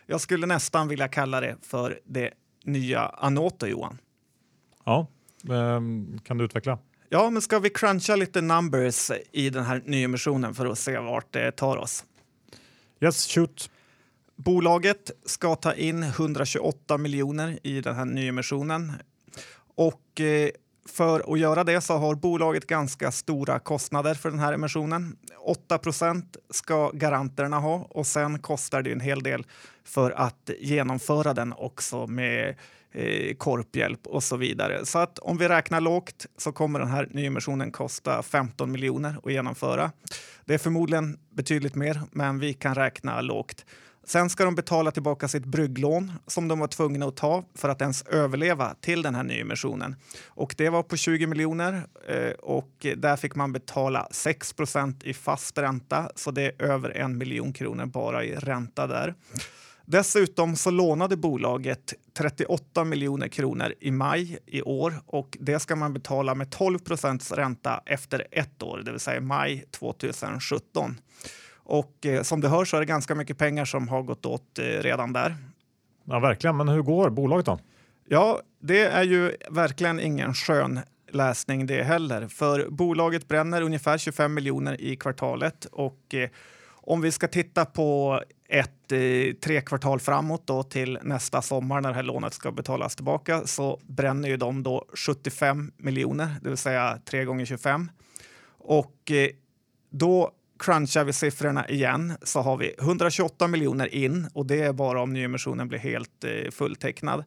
[0.06, 2.32] Jag skulle nästan vilja kalla det för det
[2.64, 3.98] nya Anoto, Johan.
[4.86, 5.08] Ja,
[5.50, 6.80] um, kan du utveckla?
[7.10, 11.34] Ja, men ska vi cruncha lite numbers i den här nyemissionen för att se vart
[11.34, 12.06] det tar oss?
[13.02, 13.70] Yes, shoot.
[14.36, 18.94] Bolaget ska ta in 128 miljoner i den här nyemissionen
[19.76, 20.50] och eh,
[20.90, 25.18] för att göra det så har bolaget ganska stora kostnader för den här emissionen.
[25.70, 29.46] 8% ska garanterna ha och sen kostar det en hel del
[29.84, 32.56] för att genomföra den också med
[32.92, 34.86] eh, korphjälp och så vidare.
[34.86, 39.32] Så att om vi räknar lågt så kommer den här nyemissionen kosta 15 miljoner att
[39.32, 39.92] genomföra.
[40.46, 43.66] Det är förmodligen betydligt mer, men vi kan räkna lågt.
[44.08, 47.82] Sen ska de betala tillbaka sitt brygglån som de var tvungna att ta för att
[47.82, 49.96] ens överleva till den här nyemissionen.
[50.28, 55.58] Och det var på 20 miljoner eh, och där fick man betala 6% i fast
[55.58, 59.14] ränta, så det är över en miljon kronor bara i ränta där.
[59.86, 65.94] Dessutom så lånade bolaget 38 miljoner kronor i maj i år och det ska man
[65.94, 66.80] betala med 12
[67.32, 70.98] ränta efter ett år, det vill säga maj 2017.
[71.66, 74.60] Och eh, som du hör så är det ganska mycket pengar som har gått åt
[74.60, 75.36] eh, redan där.
[76.04, 76.58] Ja, verkligen.
[76.58, 77.60] Men hur går bolaget då?
[78.08, 80.80] Ja, det är ju verkligen ingen skön
[81.12, 82.28] läsning det heller.
[82.28, 86.30] För bolaget bränner ungefär 25 miljoner i kvartalet och eh,
[86.88, 91.90] om vi ska titta på ett eh, tre kvartal framåt då till nästa sommar när
[91.90, 96.58] det här lånet ska betalas tillbaka så bränner ju de då 75 miljoner, det vill
[96.58, 97.92] säga 3 gånger 25.
[98.58, 99.30] Och eh,
[99.90, 105.02] då crunchar vi siffrorna igen så har vi 128 miljoner in och det är bara
[105.02, 107.24] om nyemissionen blir helt eh, fulltecknad.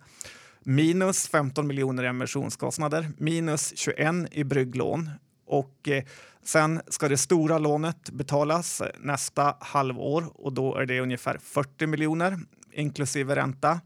[0.61, 5.11] Minus 15 miljoner i emissionskostnader, minus 21 i brygglån
[5.47, 6.05] och eh,
[6.45, 11.87] sen ska det stora lånet betalas eh, nästa halvår och då är det ungefär 40
[11.87, 12.39] miljoner
[12.73, 13.81] inklusive ränta.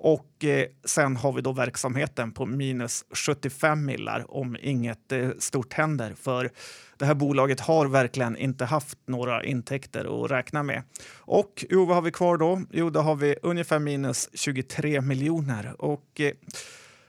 [0.00, 5.72] Och eh, sen har vi då verksamheten på minus 75 millar om inget eh, stort
[5.72, 6.14] händer.
[6.14, 6.50] För
[6.98, 10.82] det här bolaget har verkligen inte haft några intäkter att räkna med.
[11.16, 12.62] Och jo, vad har vi kvar då?
[12.70, 15.74] Jo, då har vi ungefär minus 23 miljoner.
[15.78, 16.32] Och eh,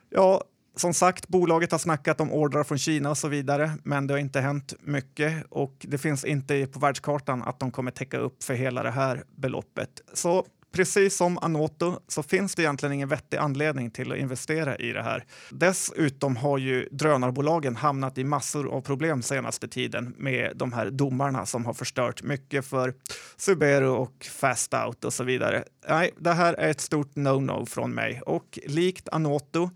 [0.10, 0.44] ja,
[0.76, 4.20] som sagt, bolaget har snackat om ordrar från Kina och så vidare, men det har
[4.20, 8.54] inte hänt mycket och det finns inte på världskartan att de kommer täcka upp för
[8.54, 10.02] hela det här beloppet.
[10.14, 14.92] Så precis som Anoto så finns det egentligen ingen vettig anledning till att investera i
[14.92, 15.26] det här.
[15.52, 21.46] Dessutom har ju drönarbolagen hamnat i massor av problem senaste tiden med de här domarna
[21.46, 22.94] som har förstört mycket för
[23.38, 25.64] Subaru och Fast Out och så vidare.
[25.90, 29.70] Nej, det här är ett stort no-no från mig och likt Anoto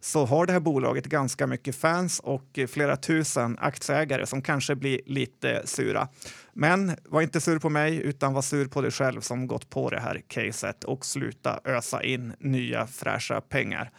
[0.00, 5.00] så har det här bolaget ganska mycket fans och flera tusen aktieägare som kanske blir
[5.06, 6.08] lite sura.
[6.52, 9.90] Men var inte sur på mig, utan var sur på dig själv som gått på
[9.90, 13.90] det här caset och sluta ösa in nya fräscha pengar.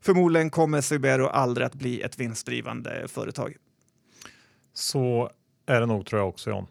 [0.00, 3.56] Förmodligen kommer Subaru aldrig att bli ett vinstdrivande företag.
[4.74, 5.30] Så
[5.66, 6.66] är det nog tror jag också John.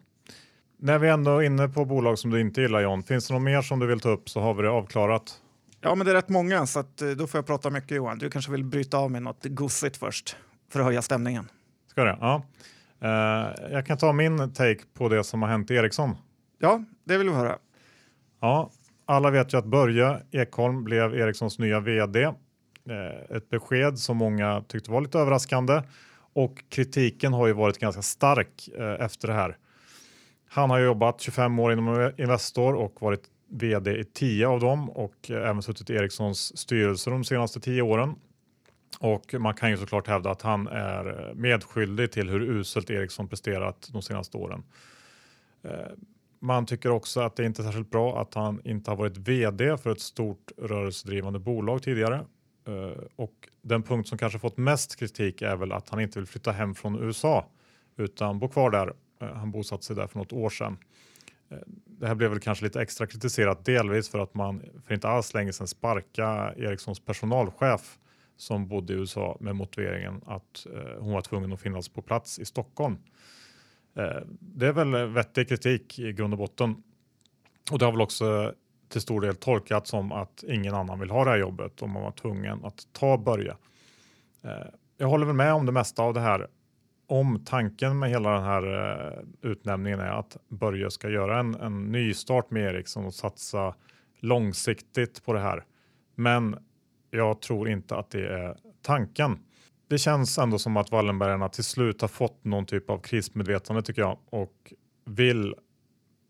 [0.78, 3.42] När vi ändå är inne på bolag som du inte gillar John, finns det något
[3.42, 5.40] mer som du vill ta upp så har vi det avklarat.
[5.84, 8.18] Ja, men det är rätt många så att, eh, då får jag prata mycket Johan.
[8.18, 10.36] Du kanske vill bryta av med något gossigt först
[10.70, 11.50] för att höja stämningen.
[11.90, 12.18] Ska det?
[12.20, 12.42] Ja.
[13.02, 16.16] Uh, jag kan ta min take på det som har hänt i Ericsson.
[16.58, 17.58] Ja, det vill vi höra.
[18.40, 18.70] Ja,
[19.06, 22.24] alla vet ju att Börje Ekholm blev Ericssons nya vd.
[22.24, 22.34] Uh,
[23.36, 25.82] ett besked som många tyckte var lite överraskande
[26.34, 29.56] och kritiken har ju varit ganska stark uh, efter det här.
[30.48, 35.30] Han har jobbat 25 år inom Investor och varit vd i tio av dem och
[35.30, 38.14] även suttit i Ericssons styrelse de senaste tio åren.
[39.00, 43.88] Och man kan ju såklart hävda att han är medskyldig till hur uselt Ericsson presterat
[43.92, 44.62] de senaste åren.
[45.62, 45.70] Eh,
[46.38, 49.76] man tycker också att det inte är särskilt bra att han inte har varit vd
[49.76, 52.24] för ett stort rörelsedrivande bolag tidigare.
[52.66, 56.28] Eh, och den punkt som kanske fått mest kritik är väl att han inte vill
[56.28, 57.46] flytta hem från USA
[57.96, 58.92] utan bo kvar där.
[59.20, 60.76] Eh, han bosatte sig där för något år sedan.
[61.48, 65.08] Eh, det här blev väl kanske lite extra kritiserat delvis för att man för inte
[65.08, 67.98] alls länge sedan sparka Ericssons personalchef
[68.36, 72.38] som bodde i USA med motiveringen att eh, hon var tvungen att finnas på plats
[72.38, 72.98] i Stockholm.
[73.96, 76.82] Eh, det är väl vettig kritik i grund och botten.
[77.70, 78.54] Och det har väl också
[78.88, 82.02] till stor del tolkat som att ingen annan vill ha det här jobbet och man
[82.02, 83.56] var tvungen att ta Börje.
[84.42, 84.50] Eh,
[84.96, 86.48] jag håller väl med om det mesta av det här.
[87.06, 91.92] Om tanken med hela den här eh, utnämningen är att Börje ska göra en, en
[91.92, 93.74] nystart med Ericsson och satsa
[94.20, 95.64] långsiktigt på det här.
[96.14, 96.56] Men
[97.10, 99.38] jag tror inte att det är tanken.
[99.88, 104.02] Det känns ändå som att Wallenbergarna till slut har fått någon typ av krismedvetande tycker
[104.02, 104.72] jag och
[105.04, 105.54] vill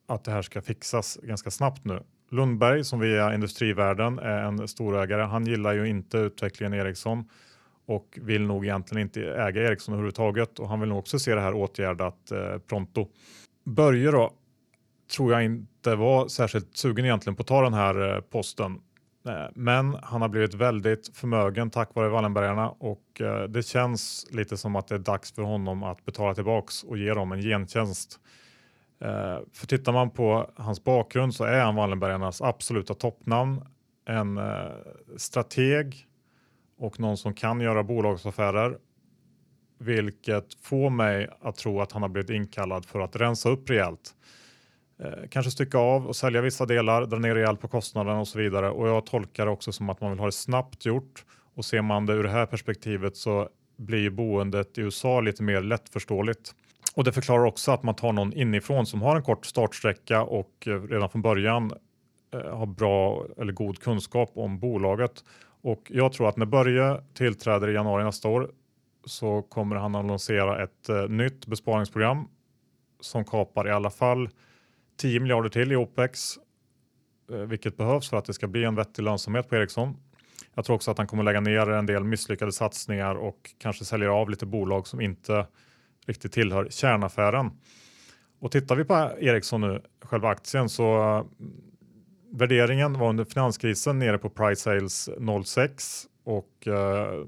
[0.09, 2.03] att det här ska fixas ganska snabbt nu.
[2.31, 5.23] Lundberg som via Industrivärden är en storägare.
[5.23, 7.29] Han gillar ju inte utvecklingen Ericsson
[7.87, 11.41] och vill nog egentligen inte äga Ericsson överhuvudtaget och han vill nog också se det
[11.41, 13.09] här åtgärdat eh, pronto.
[13.65, 14.33] Börje då
[15.17, 18.81] tror jag inte var särskilt sugen egentligen på att ta den här eh, posten.
[19.29, 24.57] Eh, men han har blivit väldigt förmögen tack vare Wallenbergarna och eh, det känns lite
[24.57, 28.21] som att det är dags för honom att betala tillbaks och ge dem en gentjänst.
[29.01, 33.63] Eh, för tittar man på hans bakgrund så är han Wallenbergarnas absoluta toppnamn.
[34.07, 34.71] En eh,
[35.17, 36.07] strateg
[36.79, 38.79] och någon som kan göra bolagsaffärer.
[39.79, 44.15] Vilket får mig att tro att han har blivit inkallad för att rensa upp rejält.
[44.99, 48.39] Eh, kanske stycka av och sälja vissa delar, dra ner rejält på kostnaden och så
[48.39, 48.71] vidare.
[48.71, 51.25] Och jag tolkar det också som att man vill ha det snabbt gjort.
[51.55, 55.61] Och ser man det ur det här perspektivet så blir boendet i USA lite mer
[55.61, 56.55] lättförståeligt.
[56.95, 60.51] Och det förklarar också att man tar någon inifrån som har en kort startsträcka och
[60.67, 61.73] eh, redan från början
[62.35, 65.25] eh, har bra eller god kunskap om bolaget.
[65.65, 68.51] Och jag tror att när Börje tillträder i januari nästa år
[69.05, 72.29] så kommer han att lansera ett eh, nytt besparingsprogram
[73.01, 74.29] som kapar i alla fall
[74.97, 76.39] 10 miljarder till i OPEX,
[77.33, 79.97] eh, vilket behövs för att det ska bli en vettig lönsamhet på Ericsson.
[80.55, 84.09] Jag tror också att han kommer lägga ner en del misslyckade satsningar och kanske säljer
[84.09, 85.47] av lite bolag som inte
[86.07, 87.51] riktigt tillhör kärnaffären.
[88.41, 91.27] Och tittar vi på Ericsson nu, själva aktien, så
[92.39, 95.11] värderingen var under finanskrisen nere på price sales
[95.45, 97.25] 06 och eh,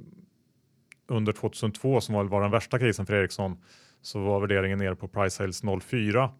[1.09, 3.57] under 2002 som var den värsta krisen för Ericsson
[4.03, 6.31] så var värderingen nere på price sales 04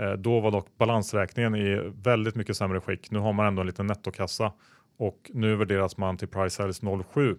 [0.00, 3.10] Eh, då var dock balansräkningen i väldigt mycket sämre skick.
[3.10, 4.52] Nu har man ändå en liten nettokassa
[4.98, 6.80] och nu värderas man till price sales
[7.12, 7.36] 07.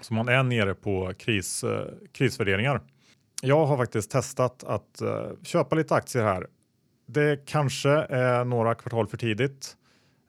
[0.00, 2.80] Så man är nere på kris, eh, krisvärderingar.
[3.42, 6.46] Jag har faktiskt testat att eh, köpa lite aktier här.
[7.06, 9.76] Det kanske är några kvartal för tidigt.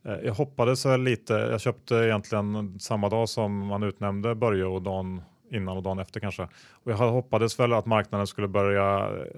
[0.05, 1.33] Eh, jag hoppades lite.
[1.33, 6.19] Jag köpte egentligen samma dag som man utnämnde Börje och dagen innan och dagen efter
[6.19, 6.47] kanske.
[6.71, 9.31] Och jag hoppades väl att marknaden skulle börja eh,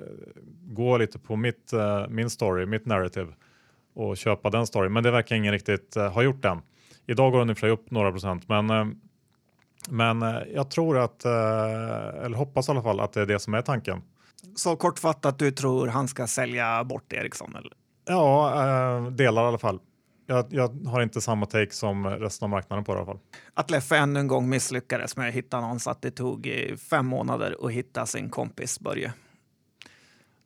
[0.64, 3.34] gå lite på mitt, eh, min story, mitt narrative
[3.94, 4.94] och köpa den storyn.
[4.94, 6.62] Men det verkar ingen riktigt ha gjort än.
[7.06, 9.00] Idag går den i och för sig upp några procent, men,
[9.90, 10.22] men
[10.54, 14.02] jag tror att, eller hoppas i alla fall att det är det som är tanken.
[14.56, 17.56] Så kortfattat, du tror han ska sälja bort Ericsson?
[17.56, 17.74] Eller?
[18.06, 19.80] Ja, delar i alla fall
[20.30, 23.20] jag, jag, har inte samma take som resten av marknaden på det i alla fall.
[23.54, 26.76] Att Leffe ännu en gång misslyckades med att hitta någon så att det tog eh,
[26.76, 29.14] fem månader att hitta sin kompis Börje.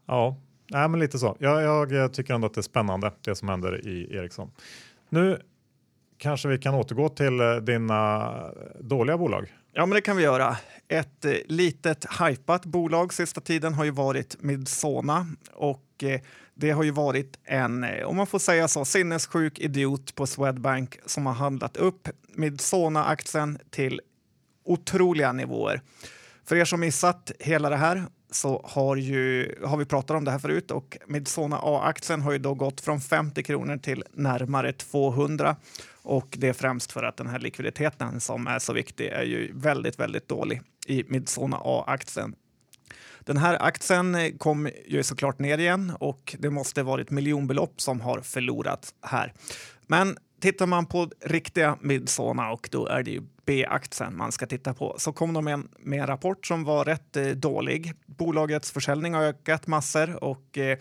[0.06, 0.38] Ja,
[0.72, 1.38] nej, men lite så.
[1.40, 4.52] Jag, jag tycker ändå att det är spännande det som händer i Ericsson.
[5.10, 5.42] Nu
[6.24, 8.32] kanske vi kan återgå till eh, dina
[8.80, 9.54] dåliga bolag.
[9.74, 10.58] Ja, men det kan vi göra.
[10.88, 16.22] Ett eh, litet hajpat bolag sista tiden har ju varit Midsona och eh,
[16.56, 21.26] det har ju varit en, om man får säga så, sinnessjuk idiot på Swedbank som
[21.26, 24.02] har handlat upp Midsona-aktien till
[24.66, 25.82] otroliga nivåer.
[26.46, 30.32] För er som missat hela det här så har, ju, har vi pratat om det
[30.32, 35.56] här förut och Midsona A-aktien har ju då gått från 50 kronor till närmare 200
[36.04, 39.52] och det är främst för att den här likviditeten som är så viktig är ju
[39.54, 42.36] väldigt, väldigt dålig i Midsona A-aktien.
[43.20, 48.02] Den här aktien eh, kom ju såklart ner igen och det måste varit miljonbelopp som
[48.02, 49.34] har förlorats här.
[49.88, 54.74] Men tittar man på riktiga Midsona och då är det ju B-aktien man ska titta
[54.74, 57.94] på så kom de med, med en rapport som var rätt eh, dålig.
[58.06, 60.78] Bolagets försäljning har ökat massor och eh,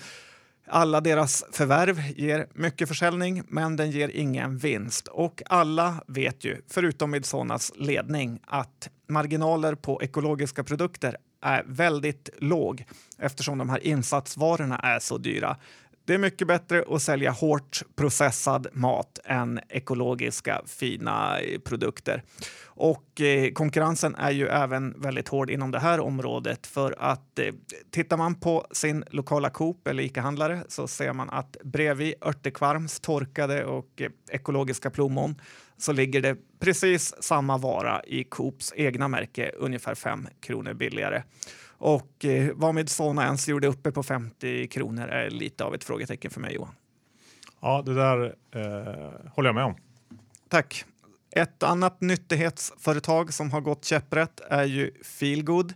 [0.73, 5.09] alla deras förvärv ger mycket försäljning, men den ger ingen vinst.
[5.09, 12.85] Och alla vet ju, förutom Midsonas ledning, att marginaler på ekologiska produkter är väldigt låg
[13.19, 15.57] eftersom de här insatsvarorna är så dyra.
[16.13, 22.23] Det är mycket bättre att sälja hårt processad mat än ekologiska fina eh, produkter.
[22.65, 27.47] Och eh, konkurrensen är ju även väldigt hård inom det här området för att eh,
[27.91, 33.65] tittar man på sin lokala Coop eller Ica-handlare så ser man att bredvid Örtekvarms torkade
[33.65, 35.35] och eh, ekologiska plommon
[35.79, 41.23] så ligger det precis samma vara i Coops egna märke ungefär 5 kronor billigare.
[41.83, 46.31] Och eh, vad Midsona ens gjorde uppe på 50 kronor är lite av ett frågetecken
[46.31, 46.75] för mig Johan.
[47.61, 49.75] Ja, det där eh, håller jag med om.
[50.49, 50.85] Tack.
[51.31, 55.75] Ett annat nyttighetsföretag som har gått käpprätt är ju Feelgood.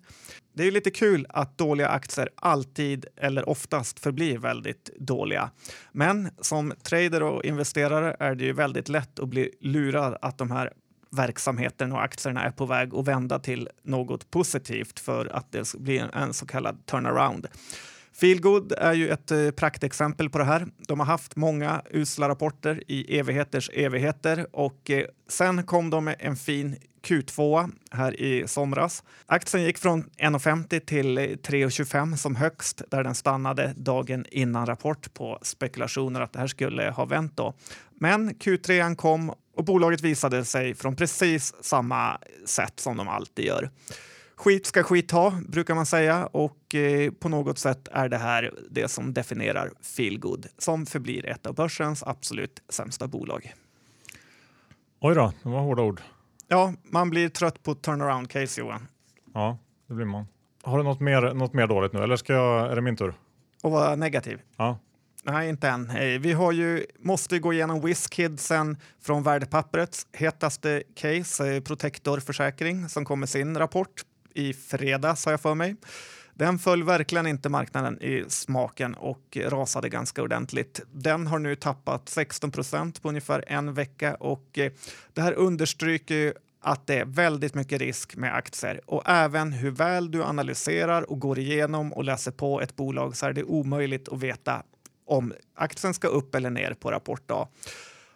[0.54, 5.50] Det är lite kul att dåliga aktier alltid eller oftast förblir väldigt dåliga.
[5.92, 10.50] Men som trader och investerare är det ju väldigt lätt att bli lurad att de
[10.50, 10.72] här
[11.16, 16.16] verksamheten och aktierna är på väg att vända till något positivt för att det blir
[16.16, 17.46] en så kallad turnaround.
[18.20, 20.66] Feelgood är ju ett eh, praktexempel på det här.
[20.88, 26.16] De har haft många usla rapporter i evigheters evigheter och eh, sen kom de med
[26.18, 29.04] en fin Q2 här i somras.
[29.26, 35.38] Aktien gick från 1,50 till 3,25 som högst där den stannade dagen innan rapport på
[35.42, 37.36] spekulationer att det här skulle ha vänt.
[37.36, 37.54] Då.
[37.94, 43.70] Men Q3 kom och bolaget visade sig från precis samma sätt som de alltid gör.
[44.36, 48.54] Skit ska skit ha, brukar man säga och eh, på något sätt är det här
[48.70, 53.54] det som definierar Feelgood som förblir ett av börsens absolut sämsta bolag.
[55.00, 56.00] Oj då, det var hårda ord.
[56.48, 58.88] Ja, man blir trött på turnaround-case, Johan.
[59.34, 60.26] Ja, det blir man.
[60.62, 63.14] Har du något mer, något mer dåligt nu eller ska jag, är det min tur?
[63.62, 64.40] Och vara negativ?
[64.56, 64.78] Ja.
[65.22, 65.92] Nej, inte än.
[66.20, 73.04] Vi har ju, måste gå igenom WizKidsen från värdepapperets hetaste case, eh, Protector Försäkring, som
[73.04, 74.02] kom med sin rapport
[74.34, 75.76] i fredags har jag för mig.
[76.38, 80.80] Den föll verkligen inte marknaden i smaken och rasade ganska ordentligt.
[80.92, 84.72] Den har nu tappat 16 procent på ungefär en vecka och eh,
[85.14, 90.10] det här understryker att det är väldigt mycket risk med aktier och även hur väl
[90.10, 94.20] du analyserar och går igenom och läser på ett bolag så är det omöjligt att
[94.20, 94.62] veta
[95.06, 97.48] om aktien ska upp eller ner på rapportdag.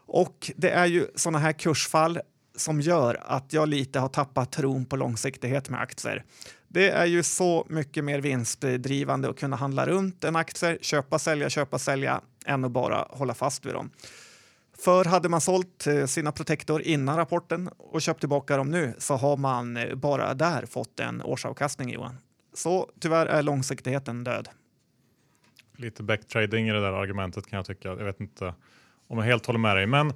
[0.06, 2.20] Och det är ju sådana här kursfall
[2.56, 6.24] som gör att jag lite har tappat tron på långsiktighet med aktier.
[6.72, 11.50] Det är ju så mycket mer vinstdrivande att kunna handla runt en aktie, köpa, sälja,
[11.50, 13.90] köpa, sälja än att bara hålla fast vid dem.
[14.78, 19.14] För hade man sålt eh, sina protektor innan rapporten och köpt tillbaka dem nu så
[19.14, 22.16] har man eh, bara där fått en årsavkastning, Johan.
[22.54, 24.48] Så tyvärr är långsiktigheten död.
[25.76, 27.88] Lite backtrading i det där argumentet kan jag tycka.
[27.88, 28.54] Jag vet inte
[29.08, 30.12] om jag helt håller med dig, men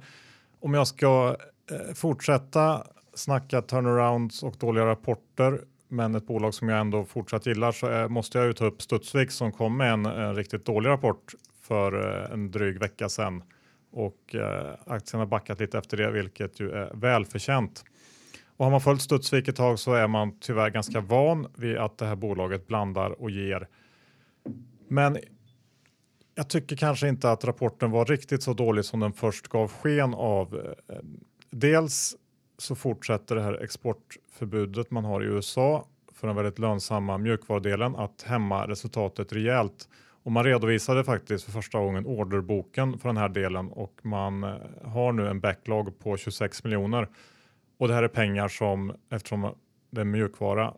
[0.59, 1.37] om jag ska
[1.71, 7.71] eh, fortsätta snacka turnarounds och dåliga rapporter men ett bolag som jag ändå fortsatt gillar
[7.71, 10.89] så är, måste jag ju ta upp Studsvik som kom med en, en riktigt dålig
[10.89, 13.43] rapport för eh, en dryg vecka sedan
[13.91, 17.83] och eh, aktien har backat lite efter det, vilket ju är välförtjänt.
[18.57, 21.97] Och har man följt Studsvik ett tag så är man tyvärr ganska van vid att
[21.97, 23.67] det här bolaget blandar och ger.
[24.87, 25.17] Men
[26.35, 30.13] jag tycker kanske inte att rapporten var riktigt så dålig som den först gav sken
[30.13, 30.55] av.
[30.89, 30.95] Eh,
[31.49, 32.15] dels
[32.57, 38.21] så fortsätter det här exportförbudet man har i USA för den väldigt lönsamma mjukvarudelen att
[38.21, 39.89] hämma resultatet rejält.
[40.23, 44.55] Och man redovisade faktiskt för första gången orderboken för den här delen och man eh,
[44.83, 47.09] har nu en backlog på 26 miljoner.
[47.77, 49.55] Och det här är pengar som eftersom
[49.91, 50.73] det är mjukvara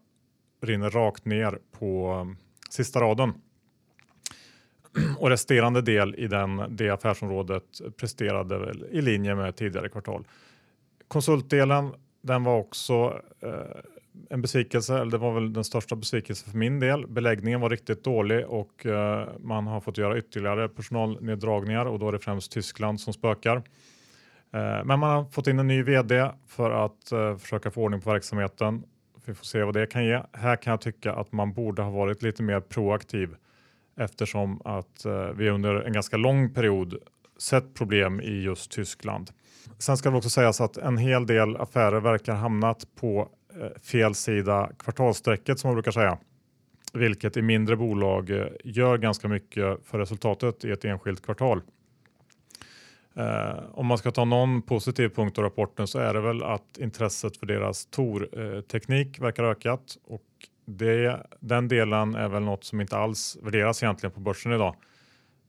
[0.62, 2.38] rinner rakt ner på eh,
[2.70, 3.34] sista raden.
[5.18, 10.26] Och resterande del i den, det affärsområdet presterade väl i linje med tidigare kvartal.
[11.08, 13.82] Konsultdelen, den var också eh,
[14.30, 17.08] en besvikelse, eller det var väl den största besvikelsen för min del.
[17.08, 22.12] Beläggningen var riktigt dålig och eh, man har fått göra ytterligare personalneddragningar och då är
[22.12, 23.56] det främst Tyskland som spökar.
[24.54, 28.02] Eh, men man har fått in en ny vd för att eh, försöka få ordning
[28.02, 28.84] på verksamheten.
[29.26, 30.22] Vi får se vad det kan ge.
[30.34, 33.36] Här kan jag tycka att man borde ha varit lite mer proaktiv
[33.98, 36.96] eftersom att eh, vi under en ganska lång period
[37.38, 39.32] sett problem i just Tyskland.
[39.78, 43.30] Sen ska det också sägas att en hel del affärer verkar hamnat på
[43.62, 46.18] eh, fel sida kvartalsstrecket som man brukar säga.
[46.94, 51.62] Vilket i mindre bolag eh, gör ganska mycket för resultatet i ett enskilt kvartal.
[53.18, 56.78] Eh, om man ska ta någon positiv punkt av rapporten så är det väl att
[56.78, 60.24] intresset för deras Tor-teknik eh, verkar ökat och
[60.66, 64.76] det, den delen är väl något som inte alls värderas egentligen på börsen idag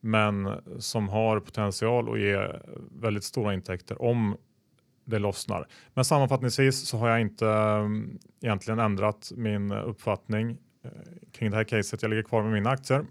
[0.01, 2.49] men som har potential att ge
[2.91, 4.37] väldigt stora intäkter om
[5.05, 5.67] det lossnar.
[5.95, 10.91] Men sammanfattningsvis så har jag inte mm, egentligen ändrat min uppfattning eh,
[11.33, 12.03] kring det här caset.
[12.03, 13.05] Jag ligger kvar med mina aktier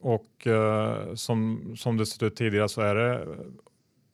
[0.00, 3.26] och eh, som, som det ser ut tidigare så är det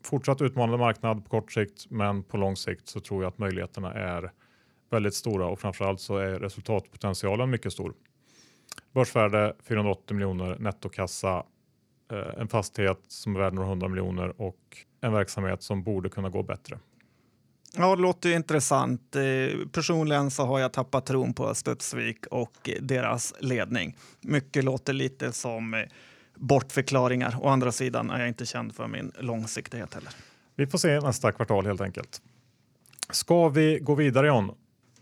[0.04, 3.92] fortsatt utmanande marknad på kort sikt, men på lång sikt så tror jag att möjligheterna
[3.92, 4.32] är
[4.90, 7.94] väldigt stora och framförallt så är resultatpotentialen mycket stor.
[8.92, 11.44] Börsvärde 480 miljoner, nettokassa
[12.12, 14.58] en fastighet som är värd några hundra miljoner och
[15.00, 16.78] en verksamhet som borde kunna gå bättre.
[17.76, 19.16] Ja, det låter ju intressant.
[19.16, 23.96] Eh, personligen så har jag tappat tron på Studsvik och deras ledning.
[24.20, 25.80] Mycket låter lite som eh,
[26.34, 27.36] bortförklaringar.
[27.40, 30.12] Å andra sidan är jag inte känd för min långsiktighet heller.
[30.56, 32.22] Vi får se nästa kvartal helt enkelt.
[33.10, 34.52] Ska vi gå vidare John?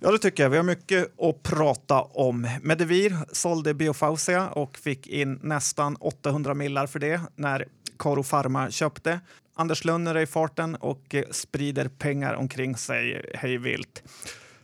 [0.03, 0.51] Ja, det tycker jag.
[0.51, 2.49] Vi har mycket att prata om.
[2.63, 7.67] Medivir sålde Biofausia och fick in nästan 800 millar för det när
[7.99, 9.21] Karo Pharma köpte.
[9.55, 14.03] Anders Lönner är i farten och sprider pengar omkring sig hej vilt.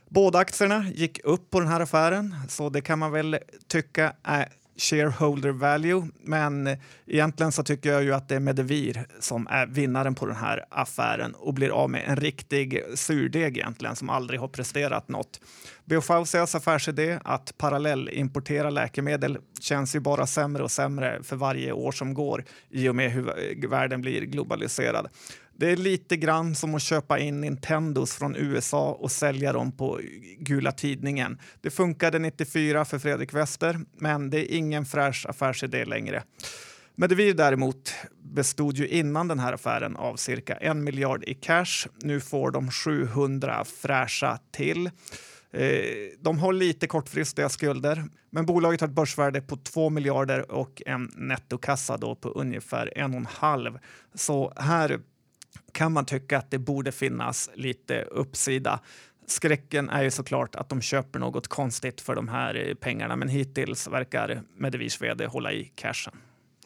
[0.09, 4.47] Båda aktierna gick upp på den här affären, så det kan man väl tycka är
[4.77, 6.07] shareholder value.
[6.23, 10.35] Men egentligen så tycker jag ju att det är Medivir som är vinnaren på den
[10.35, 15.41] här affären och blir av med en riktig surdeg egentligen som aldrig har presterat något.
[15.85, 22.13] Biofausias affärsidé att parallellimportera läkemedel känns ju bara sämre och sämre för varje år som
[22.13, 25.07] går i och med hur världen blir globaliserad.
[25.59, 29.99] Det är lite grann som att köpa in Nintendos från USA och sälja dem på
[30.39, 31.39] gula tidningen.
[31.61, 36.23] Det funkade 94 för Fredrik Wester, men det är ingen fräsch affärsidé längre.
[36.95, 41.87] Medivir däremot bestod ju innan den här affären av cirka en miljard i cash.
[42.03, 44.89] Nu får de 700 fräscha till.
[45.51, 45.81] Eh,
[46.19, 51.11] de har lite kortfristiga skulder, men bolaget har ett börsvärde på 2 miljarder och en
[51.15, 53.79] nettokassa då på ungefär en och en halv.
[54.15, 54.99] Så här
[55.71, 58.79] kan man tycka att det borde finnas lite uppsida.
[59.27, 63.87] Skräcken är ju såklart att de köper något konstigt för de här pengarna, men hittills
[63.87, 66.13] verkar Medivirs vd hålla i cashen.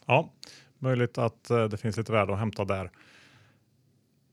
[0.06, 0.34] Ja,
[0.80, 2.92] möjligt att eh, det finns lite värde att hämta där.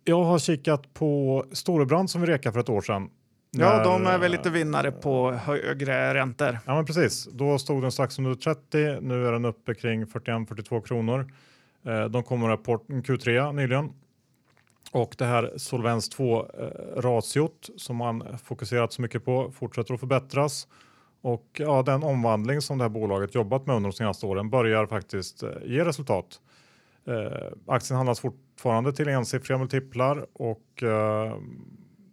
[0.05, 3.11] Jag har kikat på Storebrand som vi rekade för ett år sedan.
[3.51, 6.59] Ja, de är väl lite vinnare på högre räntor.
[6.67, 7.29] Ja, men precis.
[7.33, 9.01] Då stod den strax under 30.
[9.01, 11.33] Nu är den uppe kring 41-42 kronor.
[11.87, 13.93] Eh, de kom med rapport Q3 nyligen
[14.93, 20.69] och det här Solvens 2-ratiot eh, som man fokuserat så mycket på fortsätter att förbättras.
[21.21, 24.87] Och ja, den omvandling som det här bolaget jobbat med under de senaste åren börjar
[24.87, 26.41] faktiskt eh, ge resultat.
[27.07, 31.37] Eh, aktien handlas fortfarande till ensiffriga multiplar och eh,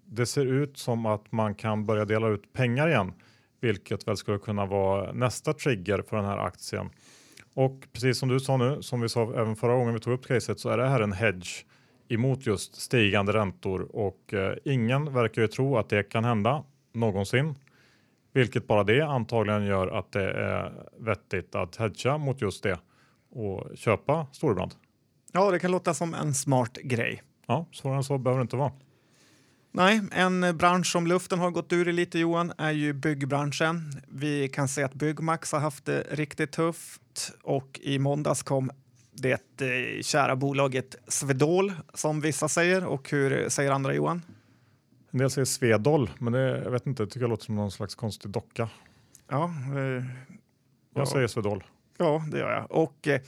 [0.05, 3.13] det ser ut som att man kan börja dela ut pengar igen,
[3.61, 6.89] vilket väl skulle kunna vara nästa trigger för den här aktien.
[7.53, 10.27] Och precis som du sa nu, som vi sa även förra gången vi tog upp
[10.27, 11.65] caset, så är det här en hedge
[12.07, 17.55] emot just stigande räntor och eh, ingen verkar ju tro att det kan hända någonsin.
[18.33, 22.79] Vilket bara det antagligen gör att det är vettigt att hedga mot just det
[23.29, 24.71] och köpa Storebrand.
[25.31, 27.23] Ja, det kan låta som en smart grej.
[27.47, 28.71] Ja, svårare än så behöver det inte vara.
[29.71, 34.01] Nej, en bransch som luften har gått ur i lite Johan är ju byggbranschen.
[34.07, 38.71] Vi kan se att Byggmax har haft det riktigt tufft och i måndags kom
[39.15, 44.21] det eh, kära bolaget Svedol som vissa säger och hur säger andra Johan?
[45.11, 47.71] En del säger Svedol, men det, jag vet inte, det tycker jag låter som någon
[47.71, 48.69] slags konstig docka.
[49.29, 50.05] Ja, eh, jag
[50.93, 51.05] ja.
[51.05, 51.63] säger Svedol.
[51.97, 52.71] Ja, det gör jag.
[52.71, 53.21] Och eh,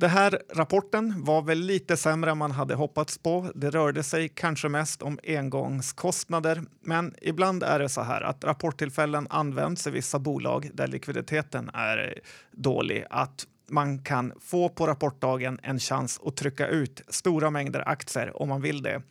[0.00, 3.50] den här rapporten var väl lite sämre än man hade hoppats på.
[3.54, 9.26] Det rörde sig kanske mest om engångskostnader, men ibland är det så här att rapporttillfällen
[9.30, 13.04] används i vissa bolag där likviditeten är dålig.
[13.10, 18.48] Att man kan få på rapportdagen en chans att trycka ut stora mängder aktier om
[18.48, 19.02] man vill det.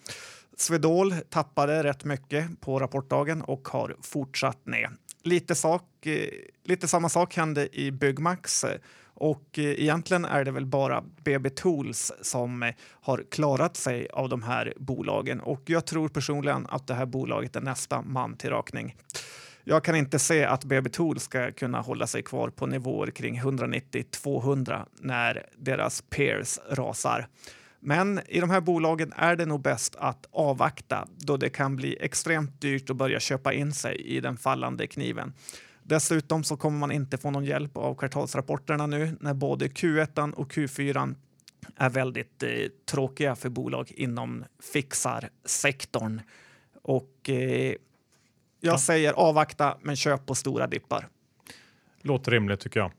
[0.57, 4.89] Swedol tappade rätt mycket på rapportdagen och har fortsatt ner.
[5.24, 6.30] Lite, sak, eh,
[6.64, 8.80] lite samma sak hände i Byggmax eh,
[9.14, 14.43] och eh, egentligen är det väl bara BB Tools som har klarat sig av de
[14.43, 18.95] här bolagen och jag tror personligen att det här bolaget är nästa man till rakning.
[19.64, 23.41] Jag kan inte se att BB Tool ska kunna hålla sig kvar på nivåer kring
[23.41, 27.28] 190-200 när deras peers rasar.
[27.80, 31.97] Men i de här bolagen är det nog bäst att avvakta då det kan bli
[31.99, 35.34] extremt dyrt att börja köpa in sig i den fallande kniven.
[35.84, 40.51] Dessutom så kommer man inte få någon hjälp av kvartalsrapporterna nu när både Q1 och
[40.51, 41.16] Q4
[41.76, 42.49] är väldigt eh,
[42.91, 44.43] tråkiga för bolag inom
[44.74, 46.22] fixarsektorn.
[46.82, 47.74] Och eh,
[48.60, 48.78] jag ja.
[48.78, 51.07] säger avvakta, men köp på stora dippar.
[52.01, 52.91] Låter rimligt tycker jag.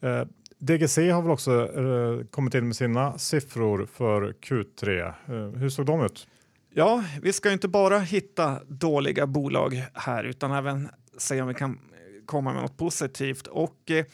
[0.00, 0.26] Eh,
[0.58, 5.06] DGC har väl också eh, kommit in med sina siffror för Q3.
[5.08, 6.28] Eh, hur såg de ut?
[6.74, 11.78] Ja, vi ska inte bara hitta dåliga bolag här utan även se om vi kan
[12.26, 13.46] komma med något positivt.
[13.46, 14.04] Och eh,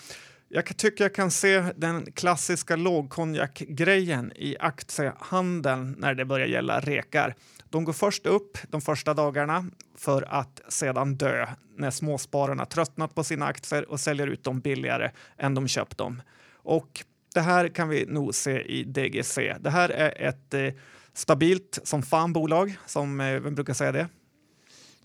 [0.49, 7.35] jag tycker jag kan se den klassiska lågkonjakgrejen i aktiehandeln när det börjar gälla rekar.
[7.75, 9.65] De går först upp de första dagarna
[9.95, 11.47] för att sedan dö
[11.77, 16.23] när småspararna tröttnat på sina aktier och säljer ut dem billigare än de köpt dem.
[16.53, 17.05] Och
[17.35, 19.39] det här kan vi nog se i DGC.
[19.61, 20.73] Det här är ett eh,
[21.13, 24.09] stabilt som fan bolag, som eh, vem brukar säga det?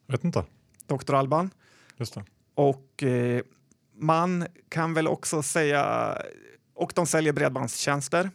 [0.08, 0.44] Vet inte.
[0.88, 1.14] Dr.
[1.14, 1.50] Alban.
[1.98, 2.24] Just det.
[2.56, 3.42] Och eh,
[3.96, 6.16] man kan väl också säga,
[6.74, 8.30] och de säljer bredbandstjänster.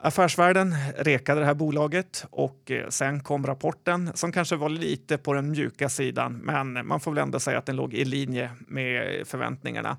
[0.00, 5.32] Affärsvärlden rekade det här bolaget och eh, sen kom rapporten som kanske var lite på
[5.32, 9.26] den mjuka sidan, men man får väl ändå säga att den låg i linje med
[9.26, 9.96] förväntningarna.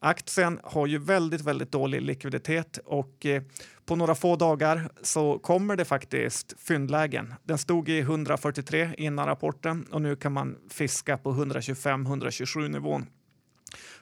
[0.00, 3.42] Aktien har ju väldigt, väldigt dålig likviditet och eh,
[3.86, 7.34] på några få dagar så kommer det faktiskt fyndlägen.
[7.42, 13.06] Den stod i 143 innan rapporten och nu kan man fiska på 125-127 nivån.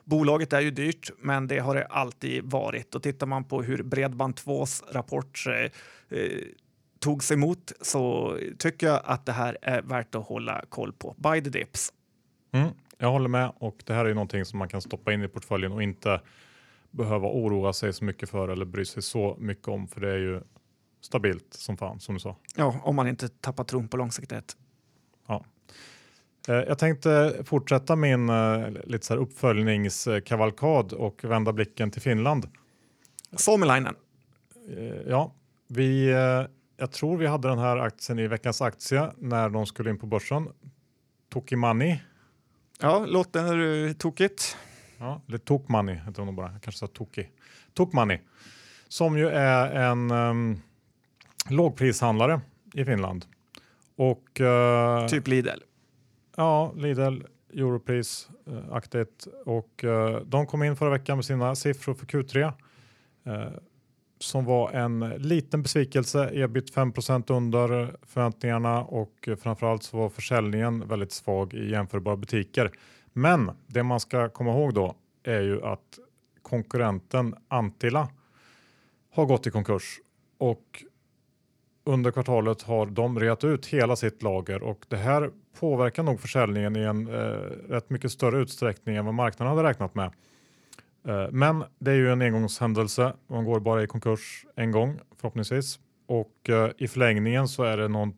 [0.04, 2.94] Bolaget är ju dyrt, men det har det alltid varit.
[2.94, 6.38] Och tittar man på hur Bredband2s rapport eh, eh,
[6.98, 11.14] togs emot så tycker jag att det här är värt att hålla koll på.
[11.18, 11.92] Buy the dips.
[12.52, 15.22] Mm, jag håller med och det här är ju någonting som man kan stoppa in
[15.22, 16.20] i portföljen och inte
[16.90, 20.18] behöva oroa sig så mycket för eller bry sig så mycket om för det är
[20.18, 20.40] ju
[21.00, 22.36] stabilt som fan som du sa.
[22.56, 24.56] Ja, om man inte tappar tron på långsiktighet.
[25.26, 25.44] Ja.
[26.48, 32.48] Eh, jag tänkte fortsätta min eh, lite så här uppföljningskavalkad och vända blicken till Finland.
[33.36, 33.94] Suomilainen.
[34.68, 35.34] Eh, Ja,
[35.68, 36.06] vi,
[36.76, 40.06] jag tror vi hade den här aktien i veckans aktie när de skulle in på
[40.06, 40.48] börsen.
[41.32, 42.00] Tokimani,
[42.80, 44.56] Ja, låter uh, tokigt.
[44.98, 47.28] ja, eller Tokmani heter nog bara, jag kanske sa Toki.
[47.74, 48.20] Tokmani,
[48.88, 50.62] som ju är en um,
[51.48, 52.40] lågprishandlare
[52.74, 53.24] i Finland.
[53.96, 55.48] Och eh, Typ Lidl.
[56.36, 57.22] Ja, Lidl,
[57.52, 62.52] Europris eh, aktigt och eh, de kom in förra veckan med sina siffror för Q3
[63.24, 63.52] eh,
[64.18, 71.12] som var en liten besvikelse, ebit 5% under förväntningarna och framförallt så var försäljningen väldigt
[71.12, 72.70] svag i jämförbara butiker.
[73.12, 75.98] Men det man ska komma ihåg då är ju att
[76.42, 78.08] konkurrenten Antilla
[79.10, 80.00] har gått i konkurs
[80.38, 80.84] och
[81.84, 85.30] under kvartalet har de reat ut hela sitt lager och det här
[85.60, 87.12] påverkar nog försäljningen i en eh,
[87.68, 90.12] rätt mycket större utsträckning än vad marknaden hade räknat med.
[91.08, 93.12] Eh, men det är ju en engångshändelse.
[93.26, 97.88] Man går bara i konkurs en gång förhoppningsvis och eh, i förlängningen så är det
[97.88, 98.14] någon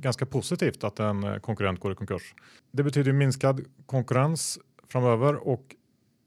[0.00, 2.34] ganska positivt att en eh, konkurrent går i konkurs.
[2.72, 5.74] Det betyder minskad konkurrens framöver och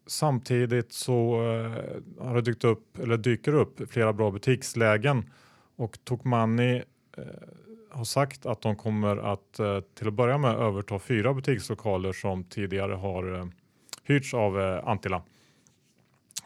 [0.07, 5.29] samtidigt så eh, har det dykt upp eller dyker upp flera bra butikslägen
[5.77, 6.83] och Tokmanni
[7.17, 7.23] eh,
[7.89, 12.43] har sagt att de kommer att eh, till att börja med överta fyra butikslokaler som
[12.43, 13.45] tidigare har eh,
[14.03, 15.21] hyrts av eh, Antila.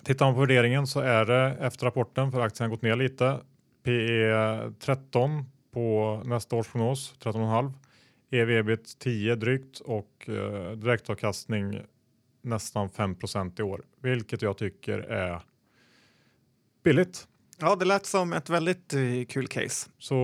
[0.03, 3.39] Tittar man på värderingen så är det efter rapporten för aktien har gått ner lite.
[3.83, 7.73] PE 13 på nästa års prognos 13,5.
[8.31, 11.81] EV ebit 10 drygt och eh, direktavkastning
[12.41, 13.15] nästan 5
[13.59, 15.41] i år, vilket jag tycker är
[16.83, 17.27] billigt.
[17.61, 19.89] Ja, det lät som ett väldigt eh, kul case.
[19.99, 20.15] Så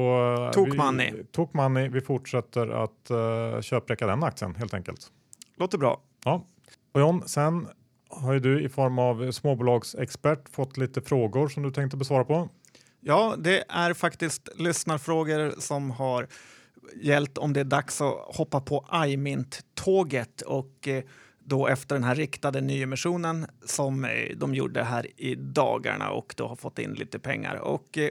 [0.45, 1.13] eh, Tokmanni.
[1.17, 1.87] Vi, Tokmanni.
[1.87, 5.11] Vi fortsätter att uh, köpräcka den aktien helt enkelt.
[5.57, 6.01] Låter bra.
[6.25, 6.45] Ja.
[6.91, 7.67] Och John, sen
[8.09, 12.49] har ju du i form av småbolagsexpert fått lite frågor som du tänkte besvara på.
[12.99, 16.27] Ja, det är faktiskt lyssnarfrågor som har
[16.95, 21.03] gällt om det är dags att hoppa på iMint-tåget och eh,
[21.47, 26.47] då efter den här riktade nyemissionen som eh, de gjorde här i dagarna och då
[26.47, 27.55] har fått in lite pengar.
[27.55, 28.09] Och eh,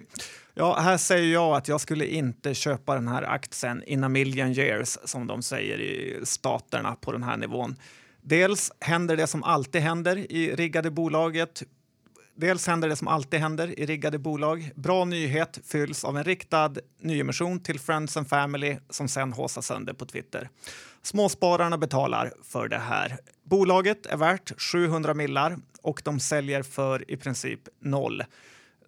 [0.55, 4.53] ja, här säger jag att jag skulle inte köpa den här aktien in a million
[4.53, 7.77] years som de säger i staterna på den här nivån.
[8.21, 11.63] Dels händer det som alltid händer i riggade bolaget
[12.39, 14.71] Dels händer det som alltid händer i riggade bolag.
[14.75, 19.93] Bra nyhet fylls av en riktad nyemission till Friends and Family som sen håsas sönder
[19.93, 20.49] på Twitter.
[21.03, 23.19] Småspararna betalar för det här.
[23.45, 28.23] Bolaget är värt 700 millar och de säljer för i princip noll.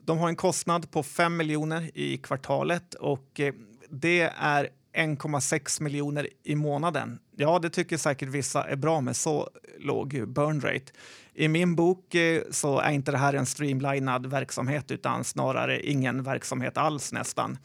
[0.00, 3.54] De har en kostnad på 5 miljoner i kvartalet och eh,
[3.90, 4.68] det är
[4.98, 7.18] 1,6 miljoner i månaden.
[7.36, 10.92] Ja, det tycker säkert vissa är bra med så låg burn rate.
[11.34, 16.22] I min bok eh, så är inte det här en streamlinad verksamhet utan snarare ingen
[16.22, 17.58] verksamhet alls nästan.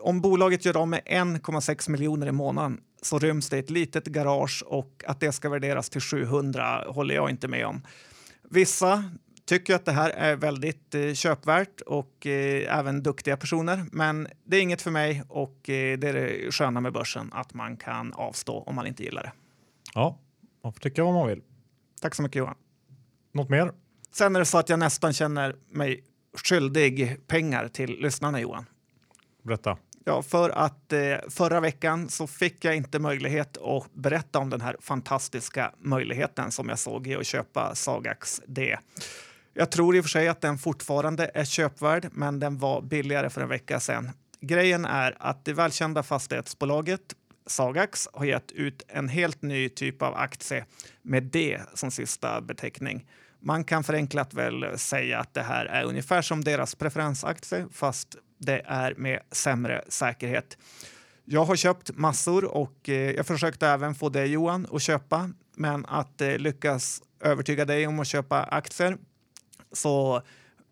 [0.00, 4.06] Om bolaget gör av med 1,6 miljoner i månaden så ryms det i ett litet
[4.06, 7.82] garage och att det ska värderas till 700 håller jag inte med om.
[8.50, 9.04] Vissa
[9.46, 13.84] tycker att det här är väldigt eh, köpvärt och eh, även duktiga personer.
[13.92, 17.54] Men det är inget för mig och eh, det är det sköna med börsen att
[17.54, 19.32] man kan avstå om man inte gillar det.
[19.94, 20.18] Ja,
[20.62, 21.42] man får tycka vad man vill.
[22.00, 22.54] Tack så mycket Johan.
[23.32, 23.72] Något mer?
[24.12, 26.04] Sen är det så att jag nästan känner mig
[26.48, 28.66] skyldig pengar till lyssnarna Johan.
[29.42, 29.78] Berätta.
[30.04, 34.60] Ja, för att eh, förra veckan så fick jag inte möjlighet att berätta om den
[34.60, 38.78] här fantastiska möjligheten som jag såg i att köpa Sagax D.
[39.58, 43.30] Jag tror i och för sig att den fortfarande är köpvärd, men den var billigare
[43.30, 44.10] för en vecka sedan.
[44.40, 47.00] Grejen är att det välkända fastighetsbolaget
[47.46, 50.64] Sagax har gett ut en helt ny typ av aktie
[51.02, 53.06] med D som sista beteckning.
[53.40, 58.62] Man kan förenklat väl säga att det här är ungefär som deras preferensaktie fast det
[58.66, 60.58] är med sämre säkerhet.
[61.24, 65.86] Jag har köpt massor och eh, jag försökte även få dig Johan att köpa men
[65.86, 68.96] att eh, lyckas övertyga dig om att köpa aktier
[69.76, 70.22] så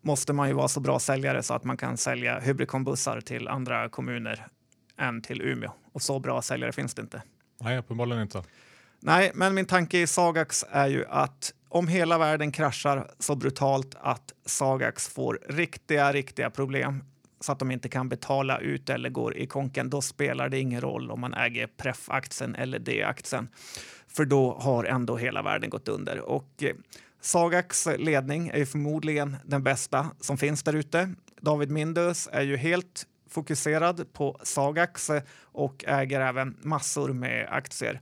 [0.01, 3.89] måste man ju vara så bra säljare så att man kan sälja Hybriconbussar till andra
[3.89, 4.47] kommuner
[4.97, 5.71] än till Umeå.
[5.91, 7.21] Och så bra säljare finns det inte.
[7.61, 8.43] Nej, uppenbarligen inte.
[8.99, 13.95] Nej, men min tanke i Sagax är ju att om hela världen kraschar så brutalt
[13.99, 17.03] att Sagax får riktiga, riktiga problem
[17.39, 20.81] så att de inte kan betala ut eller går i konken, då spelar det ingen
[20.81, 23.47] roll om man äger Pref-aktien eller D-aktien.
[24.07, 26.19] För då har ändå hela världen gått under.
[26.19, 26.63] Och
[27.25, 31.09] Sagaks Sagax ledning är ju förmodligen den bästa som finns där ute.
[31.41, 35.11] David Mindus är ju helt fokuserad på Sagax
[35.41, 38.01] och äger även massor med aktier.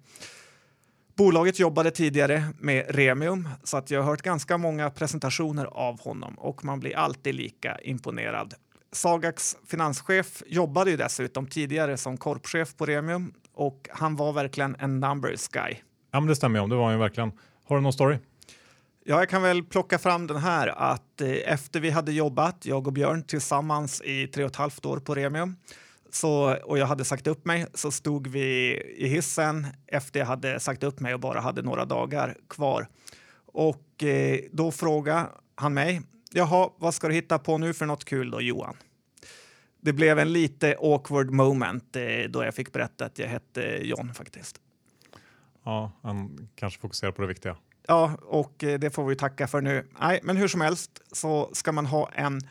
[1.15, 6.39] Bolaget jobbade tidigare med Remium så att jag har hört ganska många presentationer av honom
[6.39, 8.53] och man blir alltid lika imponerad.
[8.91, 14.99] Sagax finanschef jobbade ju dessutom tidigare som korpchef på Remium och han var verkligen en
[14.99, 15.75] numbers guy.
[16.11, 16.67] Ja, men det stämmer ju.
[16.67, 17.31] Det var han ju verkligen.
[17.65, 18.17] Har du någon story?
[19.05, 22.87] Ja, jag kan väl plocka fram den här att eh, efter vi hade jobbat, jag
[22.87, 25.55] och Björn, tillsammans i tre och ett halvt år på Remium
[26.09, 30.59] så, och jag hade sagt upp mig så stod vi i hissen efter jag hade
[30.59, 32.87] sagt upp mig och bara hade några dagar kvar.
[33.45, 36.01] Och eh, då frågade han mig,
[36.31, 38.75] jaha, vad ska du hitta på nu för något kul då Johan?
[39.81, 44.13] Det blev en lite awkward moment eh, då jag fick berätta att jag hette John
[44.13, 44.59] faktiskt.
[45.63, 47.57] Ja, han kanske fokuserar på det viktiga.
[47.87, 49.87] Ja, och eh, det får vi tacka för nu.
[49.99, 52.41] Nej, men hur som helst så ska man ha en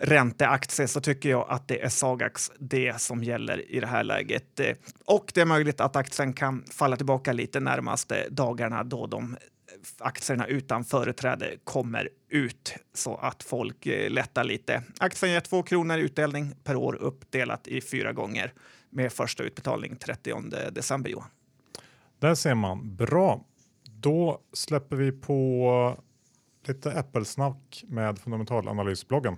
[0.00, 4.60] ränteaktie så tycker jag att det är Sagax det som gäller i det här läget.
[4.60, 9.32] Eh, och det är möjligt att aktien kan falla tillbaka lite närmaste dagarna då de
[9.32, 9.38] eh,
[9.98, 14.82] aktierna utan företräde kommer ut så att folk lättar lite.
[15.00, 18.52] Aktien ger 2 kronor i utdelning per år uppdelat i fyra gånger
[18.90, 21.10] med första utbetalning 30 december.
[21.10, 21.28] Johan.
[22.18, 22.96] Där ser man.
[22.96, 23.44] Bra.
[24.06, 25.96] Då släpper vi på
[26.66, 29.36] lite Apple-snack med fundamentalanalysbloggen.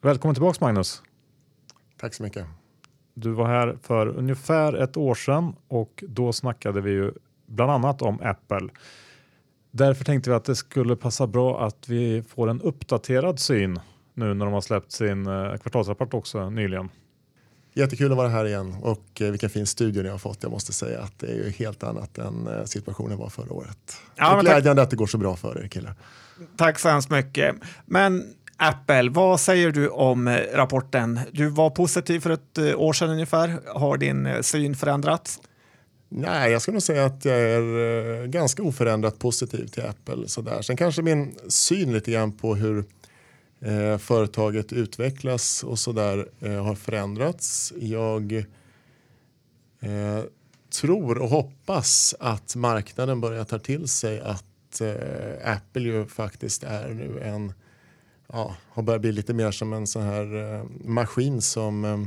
[0.00, 1.02] Välkommen tillbaks Magnus.
[2.00, 2.46] Tack så mycket.
[3.14, 7.12] Du var här för ungefär ett år sedan och då snackade vi ju
[7.46, 8.68] bland annat om Apple.
[9.70, 13.80] Därför tänkte vi att det skulle passa bra att vi får en uppdaterad syn
[14.14, 16.88] nu när de har släppt sin eh, kvartalsrapport också nyligen.
[17.72, 20.42] Jättekul att vara här igen och eh, vilken fin studio ni har fått.
[20.42, 23.96] Jag måste säga att det är ju helt annat än eh, situationen var förra året.
[24.16, 25.94] Ja, glädjande att det går så bra för er killar.
[26.56, 27.54] Tack så hemskt mycket.
[27.86, 31.20] Men Apple, vad säger du om eh, rapporten?
[31.32, 33.60] Du var positiv för ett år sedan ungefär.
[33.74, 35.40] Har din syn förändrats?
[36.08, 40.28] Nej, jag skulle nog säga att jag är ganska oförändrat positiv till Apple.
[40.28, 40.62] Sådär.
[40.62, 42.84] Sen kanske min syn lite grann på hur
[43.60, 47.72] eh, företaget utvecklas och sådär eh, har förändrats.
[47.78, 48.32] Jag
[49.80, 50.22] eh,
[50.80, 56.88] tror och hoppas att marknaden börjar ta till sig att eh, Apple ju faktiskt är
[56.88, 57.52] nu en
[58.32, 61.98] ja, har börjat bli lite mer som en sån här eh, maskin som eh,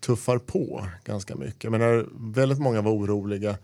[0.00, 1.70] tuffar på ganska mycket.
[1.70, 3.56] Men väldigt många var oroliga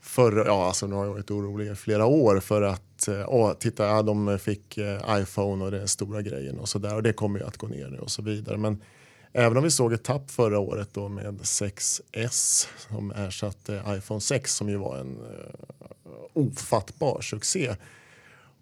[0.00, 3.52] förra, ja alltså nu har jag varit orolig i flera år för att, Eh, åh,
[3.52, 7.12] titta, ja, de fick eh, iPhone och den stora grejen och så där och det
[7.12, 8.56] kommer ju att gå ner nu och så vidare.
[8.56, 8.82] Men
[9.32, 14.54] även om vi såg ett tapp förra året då med 6S som ersatte iPhone 6
[14.54, 15.72] som ju var en uh,
[16.32, 17.76] ofattbar succé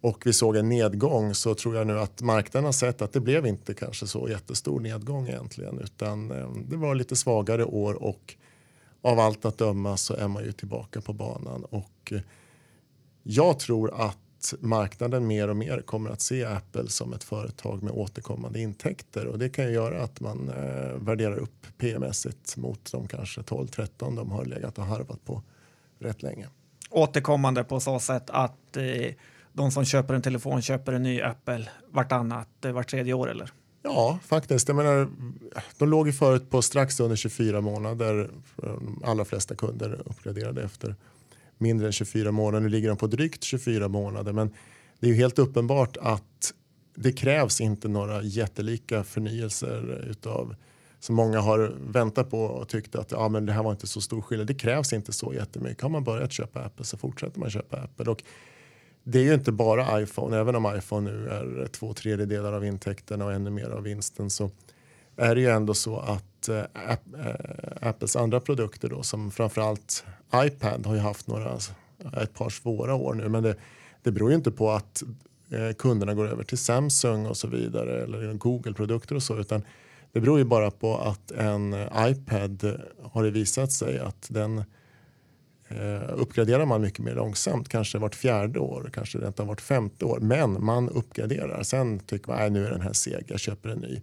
[0.01, 3.20] och vi såg en nedgång så tror jag nu att marknaden har sett att det
[3.20, 8.34] blev inte kanske så jättestor nedgång egentligen utan uh, det var lite svagare år och
[9.03, 12.12] av allt att döma så är man ju tillbaka på banan och
[13.22, 14.18] jag tror att
[14.61, 19.38] marknaden mer och mer kommer att se Apple som ett företag med återkommande intäkter och
[19.38, 24.30] det kan ju göra att man eh, värderar upp PMS mot de kanske 12-13 de
[24.30, 25.42] har legat och harvat på
[25.99, 26.49] rätt länge.
[26.90, 29.14] Återkommande på så sätt att eh,
[29.53, 33.51] de som köper en telefon köper en ny Apple vartannat, eh, vart tredje år eller?
[33.82, 34.68] Ja, faktiskt.
[34.68, 35.09] Jag menar,
[35.78, 38.30] de låg ju förut på strax under 24 månader.
[38.57, 40.97] De allra flesta kunder uppgraderade efter
[41.59, 42.61] mindre än 24 månader.
[42.61, 44.32] Nu ligger de på drygt 24 månader.
[44.32, 44.50] Men
[45.00, 46.55] det är ju helt uppenbart att
[46.94, 50.55] det krävs inte några jättelika förnyelser utav
[51.00, 54.00] som många har väntat på och tyckt att ja, men det här var inte så
[54.00, 54.46] stor skillnad.
[54.46, 55.82] Det krävs inte så jättemycket.
[55.82, 58.11] Har man börjat köpa Apple så fortsätter man köpa Apple.
[58.11, 58.22] Och
[59.05, 63.24] det är ju inte bara iPhone, även om iPhone nu är två tredjedelar av intäkterna
[63.24, 64.50] och ännu mer av vinsten så
[65.17, 66.62] är det ju ändå så att äh,
[67.81, 70.05] Apples andra produkter då som framförallt
[70.35, 71.59] iPad har ju haft några,
[72.23, 73.57] ett par svåra år nu men det,
[74.03, 75.03] det beror ju inte på att
[75.51, 79.62] äh, kunderna går över till Samsung och så vidare eller Google-produkter och så utan
[80.12, 84.65] det beror ju bara på att en iPad har det visat sig att den
[85.69, 90.05] Eh, uppgraderar man mycket mer långsamt, kanske vart fjärde år, kanske rent av vart femte
[90.05, 90.19] år.
[90.21, 91.62] Men man uppgraderar.
[91.62, 94.03] Sen tycker man att nu är den här seg, jag köper en ny.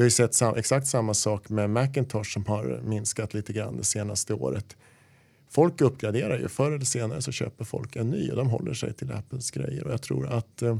[0.00, 3.76] Vi har ju sett sam exakt samma sak med Macintosh som har minskat lite grann
[3.76, 4.76] det senaste året.
[5.50, 6.48] folk uppgraderar ju.
[6.48, 9.84] Förr eller senare så köper folk en ny och de håller sig till Apples grejer.
[9.84, 10.78] Och jag tror att eh,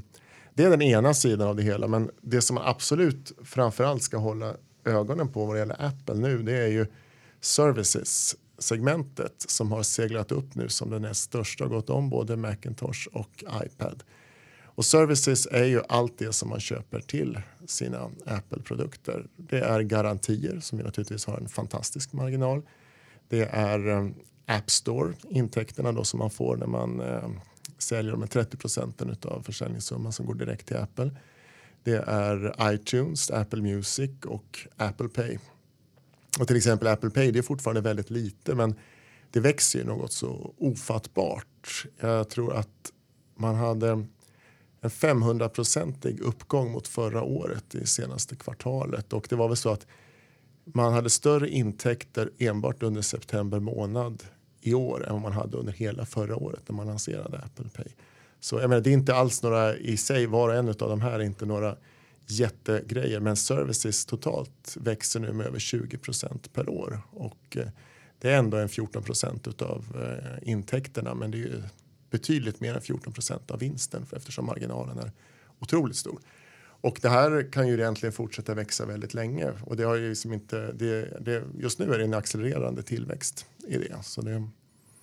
[0.54, 1.86] det är den ena sidan av det hela.
[1.86, 4.54] Men det som man absolut framförallt ska hålla
[4.84, 6.86] ögonen på vad det gäller Apple nu det är ju
[7.40, 12.36] services segmentet som har seglat upp nu som det näst största och gått om både
[12.36, 14.02] Macintosh och iPad.
[14.80, 19.26] Och services är ju allt det som man köper till sina Apple-produkter.
[19.36, 22.62] Det är garantier som ju naturligtvis har en fantastisk marginal.
[23.28, 24.14] Det är um,
[24.46, 27.30] App Store, intäkterna då som man får när man uh,
[27.78, 31.10] säljer med 30 procenten av försäljningssumman som går direkt till Apple.
[31.82, 35.38] Det är iTunes, Apple Music och Apple Pay.
[36.40, 38.74] Och till exempel Apple Pay det är fortfarande väldigt lite men
[39.30, 41.86] det växer ju något så ofattbart.
[42.00, 42.92] Jag tror att
[43.36, 44.06] man hade
[44.80, 49.86] en 500-procentig uppgång mot förra året i senaste kvartalet och det var väl så att
[50.64, 54.22] man hade större intäkter enbart under september månad
[54.60, 57.92] i år än vad man hade under hela förra året när man lanserade Apple Pay.
[58.40, 61.00] Så jag menar, det är inte alls några i sig, var och en av de
[61.00, 61.76] här är inte några
[62.26, 67.68] jättegrejer men services totalt växer nu med över 20 procent per år och eh,
[68.18, 71.62] det är ändå en 14 procent av eh, intäkterna men det är ju
[72.10, 75.12] betydligt mer än 14% av vinsten för eftersom marginalen är
[75.58, 76.18] otroligt stor.
[76.82, 80.32] Och det här kan ju egentligen fortsätta växa väldigt länge och det har ju liksom
[80.32, 83.96] inte, det, det, just nu är det en accelererande tillväxt i det.
[84.02, 84.48] Så det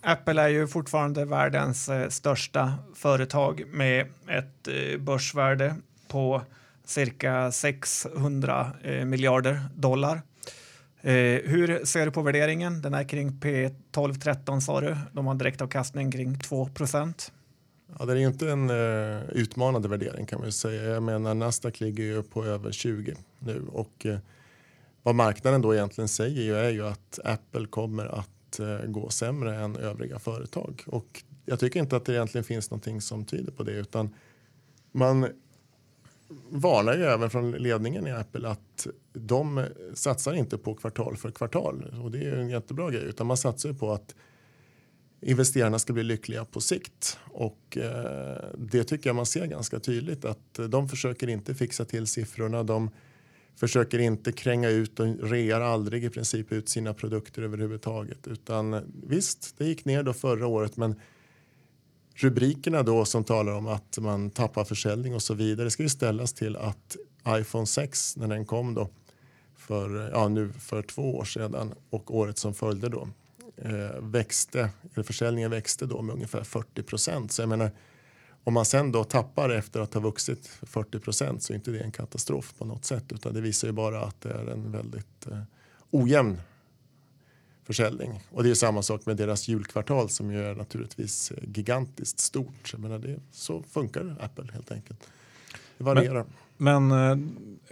[0.02, 5.76] Apple är ju fortfarande världens eh, största företag med ett eh, börsvärde
[6.08, 6.42] på
[6.86, 10.22] cirka 600 eh, miljarder dollar.
[11.02, 12.82] Eh, hur ser du på värderingen?
[12.82, 14.98] Den är kring P12-13 sa du.
[15.12, 17.32] De har direktavkastning kring 2 procent.
[18.00, 20.84] Ja, det är ju inte en eh, utmanande värdering kan man säga.
[20.84, 24.18] Jag menar Nasdaq ligger ju på över 20 nu och eh,
[25.04, 29.56] vad marknaden då egentligen säger ju är ju att Apple kommer att eh, gå sämre
[29.56, 33.64] än övriga företag och jag tycker inte att det egentligen finns någonting som tyder på
[33.64, 34.16] det utan
[34.92, 35.28] man
[36.50, 42.00] varnar ju även från ledningen i Apple att de satsar inte på kvartal för kvartal.
[42.04, 44.16] Och det är en jättebra grej utan man satsar på att
[45.22, 47.20] investerarna ska bli lyckliga på sikt.
[47.26, 52.08] Och eh, det tycker jag man ser ganska tydligt att de försöker inte fixa till
[52.08, 52.64] siffrorna.
[52.64, 52.90] De
[53.56, 58.28] försöker inte kränga ut och rear aldrig i princip ut sina produkter överhuvudtaget.
[58.28, 60.96] Utan visst, det gick ner då förra året men
[62.18, 66.34] rubrikerna då som talar om att man tappar försäljning och så vidare ska ju ställas
[66.34, 66.98] till att
[67.28, 68.90] iPhone 6 när den kom då
[69.56, 73.08] för, ja, nu för två år sedan och året som följde då
[73.58, 77.32] eh, växte, eller försäljningen växte då med ungefär 40 procent.
[77.32, 77.72] Så jag menar,
[78.44, 81.80] om man sen då tappar efter att ha vuxit 40 procent så är inte det
[81.80, 85.28] en katastrof på något sätt utan det visar ju bara att det är en väldigt
[85.32, 85.42] eh,
[85.92, 86.42] ojämn
[87.68, 88.20] försäljning.
[88.32, 92.70] Och det är samma sak med deras julkvartal som ju är naturligtvis eh, gigantiskt stort.
[92.72, 95.08] Jag menar det, så funkar Apple helt enkelt.
[95.78, 96.26] Det varierar.
[96.58, 97.28] Men, men eh,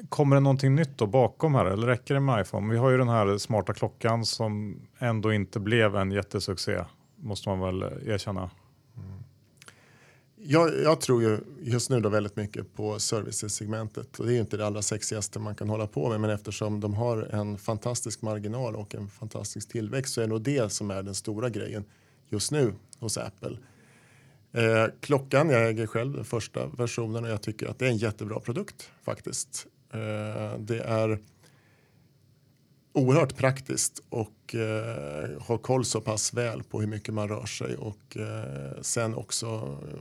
[0.10, 2.72] kommer det någonting nytt då bakom här eller räcker det med iPhone?
[2.72, 6.84] Vi har ju den här smarta klockan som ändå inte blev en jättesuccé
[7.16, 8.50] måste man väl eh, erkänna
[10.48, 14.40] jag, jag, tror ju just nu då väldigt mycket på servicesegmentet och det är ju
[14.40, 18.22] inte det allra sexigaste man kan hålla på med men eftersom de har en fantastisk
[18.22, 21.86] marginal och en fantastisk tillväxt så är det nog det som är den stora grejen
[22.30, 23.58] just nu hos Apple.
[24.52, 27.98] Eh, klockan, jag äger själv den första versionen och jag tycker att det är en
[27.98, 29.68] jättebra produkt faktiskt.
[29.94, 31.20] Eh, det är
[32.94, 37.76] oerhört praktiskt och eh, har koll så pass väl på hur mycket man rör sig
[37.76, 40.00] och eh, sen också eh,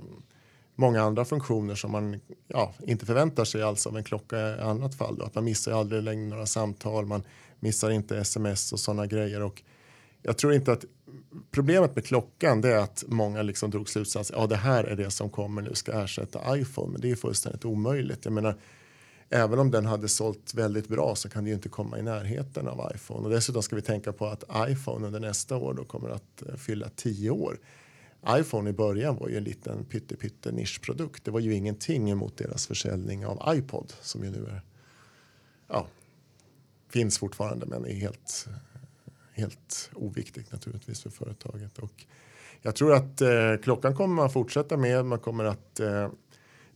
[0.75, 4.95] många andra funktioner som man ja, inte förväntar sig alls av en klocka i annat
[4.95, 5.17] fall.
[5.17, 5.25] Då.
[5.25, 7.23] Att man missar aldrig längre några samtal, man
[7.61, 9.43] missar inte sms och sådana grejer.
[9.43, 9.63] Och
[10.23, 10.85] jag tror inte att
[11.51, 15.11] problemet med klockan det är att många liksom drog slutsatsen ja det här är det
[15.11, 18.25] som kommer nu ska ersätta iPhone men det är fullständigt omöjligt.
[18.25, 18.57] Jag menar,
[19.31, 22.69] även om den hade sålt väldigt bra så kan det ju inte komma i närheten
[22.69, 26.11] av iPhone och dessutom ska vi tänka på att iPhone under nästa år då kommer
[26.11, 27.59] att eh, fylla tio år
[28.29, 31.25] iPhone i början var ju en liten pytte, nischprodukt.
[31.25, 34.63] Det var ju ingenting emot deras försäljning av iPod som ju nu är,
[35.69, 35.87] ja,
[36.89, 38.49] finns fortfarande men är helt,
[39.33, 41.79] helt oviktigt naturligtvis för företaget.
[41.79, 42.05] Och
[42.63, 45.05] jag tror att eh, klockan kommer man fortsätta med.
[45.05, 46.09] Man kommer att eh,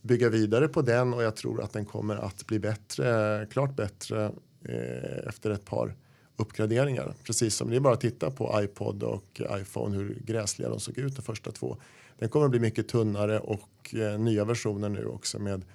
[0.01, 4.25] bygga vidare på den och jag tror att den kommer att bli bättre, klart bättre
[4.65, 5.95] eh, efter ett par
[6.39, 7.13] uppgraderingar.
[7.23, 10.97] Precis som det är bara att titta på iPod och iPhone hur gräsliga de såg
[10.97, 11.77] ut de första två.
[12.19, 15.65] Den kommer att bli mycket tunnare och eh, nya versioner nu också med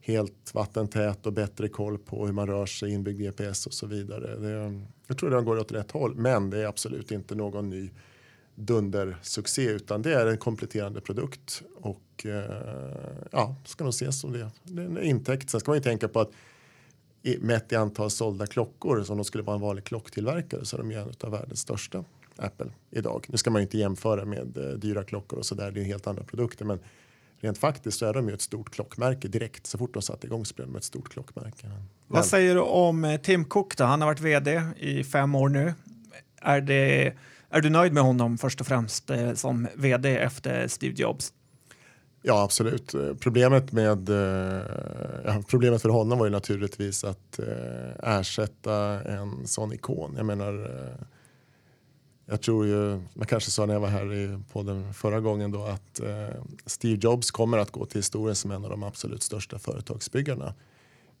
[0.00, 4.36] helt vattentät och bättre koll på hur man rör sig, inbyggd GPS och så vidare.
[4.36, 7.90] Det, jag tror det går åt rätt håll men det är absolut inte någon ny
[8.54, 14.50] dundersuccé utan det är en kompletterande produkt och eh, ja, ska nog ses som det.
[14.62, 15.50] Det är en intäkt.
[15.50, 16.30] Sen ska man ju tänka på att
[17.26, 20.78] i, mätt i antal sålda klockor som de skulle vara en vanlig klocktillverkare så är
[20.78, 22.04] de ju en av världens största
[22.36, 23.26] Apple idag.
[23.28, 25.84] Nu ska man ju inte jämföra med eh, dyra klockor och så där, det är
[25.84, 26.78] helt andra produkter men
[27.40, 30.44] rent faktiskt så är de ju ett stort klockmärke direkt så fort de satte igång
[30.44, 31.66] så blev de ett stort klockmärke.
[31.68, 31.82] Men...
[32.06, 33.84] Vad säger du om eh, Tim Cook då?
[33.84, 35.74] Han har varit vd i fem år nu.
[36.42, 37.14] Är, det,
[37.50, 41.32] är du nöjd med honom först och främst eh, som vd efter Steve Jobs?
[42.28, 42.94] Ja, absolut.
[43.20, 44.62] Problemet, med, eh,
[45.24, 50.14] ja, problemet för honom var ju naturligtvis att eh, ersätta en sån ikon.
[50.16, 51.06] Jag menar, eh,
[52.24, 55.64] jag tror ju, man kanske sa när jag var här i podden förra gången då
[55.64, 56.00] att
[56.66, 60.54] Steve Jobs kommer att gå till historien som en av de absolut största företagsbyggarna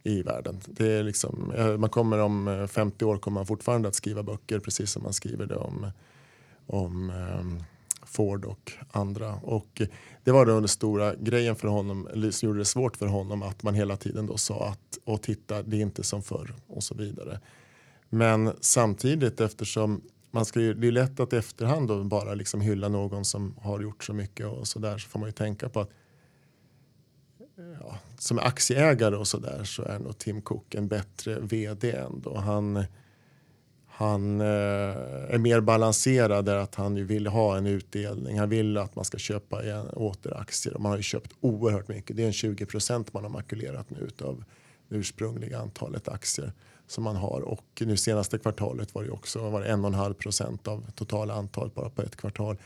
[0.02, 0.60] i världen.
[0.66, 4.90] Det är liksom, man kommer om 50 år kommer man fortfarande att skriva böcker precis
[4.90, 5.90] som man skriver det om,
[6.66, 7.62] om ehm,
[8.16, 9.34] Ford och andra.
[9.34, 9.88] Och eh,
[10.24, 13.62] det var den stora grejen för honom, eller som gjorde det svårt för honom att
[13.62, 16.94] man hela tiden då sa att och titta, det är inte som förr och så
[16.94, 17.40] vidare.
[18.08, 22.60] Men samtidigt eftersom man ska ju, det är lätt att i efterhand då bara liksom
[22.60, 25.68] hylla någon som har gjort så mycket och så där så får man ju tänka
[25.68, 25.90] på att
[27.80, 32.38] ja, som aktieägare och så där så är nog Tim Cook en bättre vd ändå.
[32.38, 32.84] Han,
[33.98, 34.46] han eh,
[35.34, 38.38] är mer balanserad där att han vill ha en utdelning.
[38.38, 40.74] Han vill att man ska köpa igen, åter aktier.
[40.74, 42.16] Och man har ju köpt oerhört mycket.
[42.16, 44.44] Det är en 20 procent man har makulerat nu av
[44.88, 46.52] det ursprungliga antalet aktier
[46.86, 47.40] som man har.
[47.40, 51.90] Och nu senaste kvartalet var det också var det 1,5 procent av totala antal bara
[51.90, 52.56] på ett kvartal.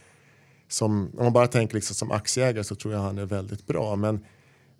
[0.68, 3.96] Som, om man bara tänker liksom som aktieägare så tror jag han är väldigt bra.
[3.96, 4.24] Men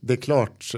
[0.00, 0.74] det är klart,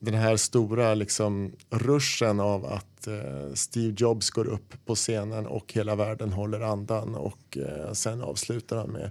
[0.00, 5.72] den här stora liksom ruschen av att eh, Steve Jobs går upp på scenen och
[5.72, 9.10] hela världen håller andan och eh, sen avslutar han med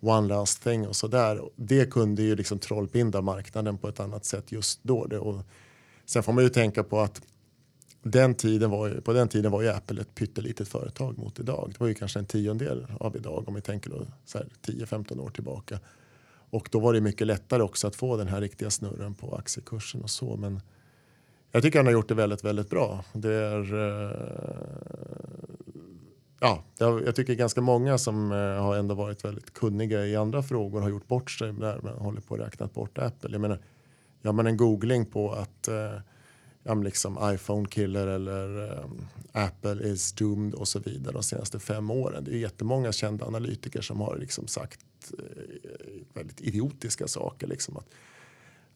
[0.00, 1.40] one last thing och sådär.
[1.56, 5.06] Det kunde ju liksom trollbinda marknaden på ett annat sätt just då.
[5.06, 5.42] Det, och
[6.06, 7.22] sen får man ju tänka på att
[8.02, 11.70] den tiden var ju, på den tiden var ju Apple ett pyttelitet företag mot idag.
[11.72, 13.90] Det var ju kanske en tiondel av idag om vi tänker
[14.66, 15.78] 10-15 år tillbaka.
[16.50, 20.02] Och då var det mycket lättare också att få den här riktiga snurren på aktiekursen
[20.02, 20.36] och så.
[20.36, 20.60] Men
[21.52, 23.04] jag tycker han har gjort det väldigt, väldigt bra.
[23.12, 24.10] Det är, eh,
[26.40, 30.80] ja, jag tycker ganska många som eh, har ändå varit väldigt kunniga i andra frågor
[30.80, 33.30] har gjort bort sig där man håller på och räknat bort Apple.
[33.32, 33.60] Jag menar,
[34.22, 36.00] gör man en googling på att eh,
[36.66, 41.90] ja, liksom iPhone killer eller um, Apple is doomed och så vidare de senaste fem
[41.90, 42.24] åren.
[42.24, 45.44] Det är jättemånga kända analytiker som har liksom sagt eh,
[46.14, 47.46] väldigt idiotiska saker.
[47.46, 47.88] Liksom att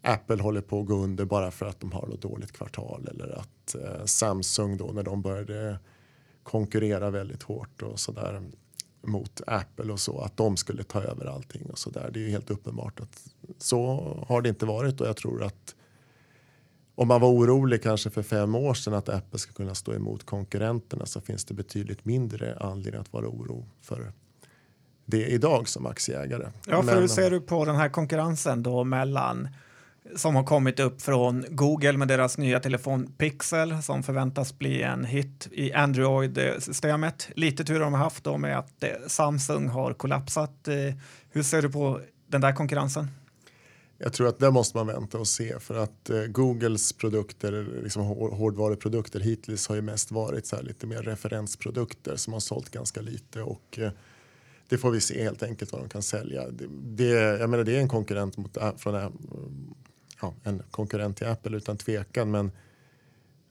[0.02, 3.38] Apple håller på att gå under bara för att de har något dåligt kvartal eller
[3.38, 5.78] att eh, Samsung då när de började
[6.42, 8.42] konkurrera väldigt hårt och sådär
[9.02, 12.10] mot Apple och så att de skulle ta över allting och så där.
[12.10, 13.26] Det är ju helt uppenbart att
[13.58, 13.96] så
[14.28, 15.74] har det inte varit och jag tror att
[17.00, 20.26] om man var orolig kanske för fem år sedan att Apple ska kunna stå emot
[20.26, 24.12] konkurrenterna så finns det betydligt mindre anledning att vara oro för
[25.06, 26.46] det idag som aktieägare.
[26.66, 29.48] Ja, för hur ser du på den här konkurrensen då mellan
[30.16, 35.04] som har kommit upp från Google med deras nya telefon Pixel som förväntas bli en
[35.04, 37.28] hit i Android-systemet.
[37.34, 40.68] Lite tur har de haft då med att eh, Samsung har kollapsat.
[40.68, 40.74] Eh,
[41.30, 43.08] hur ser du på den där konkurrensen?
[44.02, 48.02] Jag tror att där måste man vänta och se för att eh, Googles produkter, liksom
[48.02, 53.42] hårdvaruprodukter hittills har ju mest varit så lite mer referensprodukter som har sålt ganska lite
[53.42, 53.90] och eh,
[54.68, 56.50] det får vi se helt enkelt vad de kan sälja.
[56.50, 59.08] Det, det, jag menar det är en konkurrent mot, eh, från, eh,
[60.22, 62.52] ja, en konkurrent till Apple utan tvekan men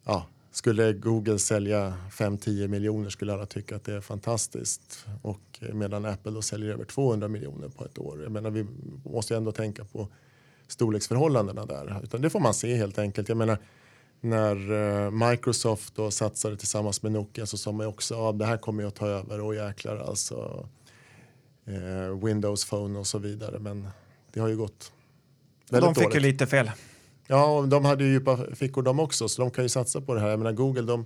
[0.05, 5.73] ja, skulle Google sälja 5-10 miljoner skulle alla tycka att det är fantastiskt och eh,
[5.73, 8.23] medan Apple då säljer över 200 miljoner på ett år.
[8.23, 8.65] Jag menar vi
[9.03, 10.07] måste ju ändå tänka på
[10.71, 12.01] storleksförhållandena där.
[12.03, 13.29] Utan det får man se helt enkelt.
[13.29, 13.57] Jag menar,
[14.21, 18.45] när uh, Microsoft då satsade tillsammans med Nokia så sa man också att ah, det
[18.45, 20.67] här kommer att ta över och jäklar alltså
[21.67, 23.59] uh, Windows Phone och så vidare.
[23.59, 23.87] Men
[24.33, 24.91] det har ju gått
[25.69, 26.71] väldigt De fick ju lite fel.
[27.27, 30.13] Ja, och de hade ju djupa fickor de också så de kan ju satsa på
[30.13, 30.29] det här.
[30.29, 31.05] Jag menar Google de,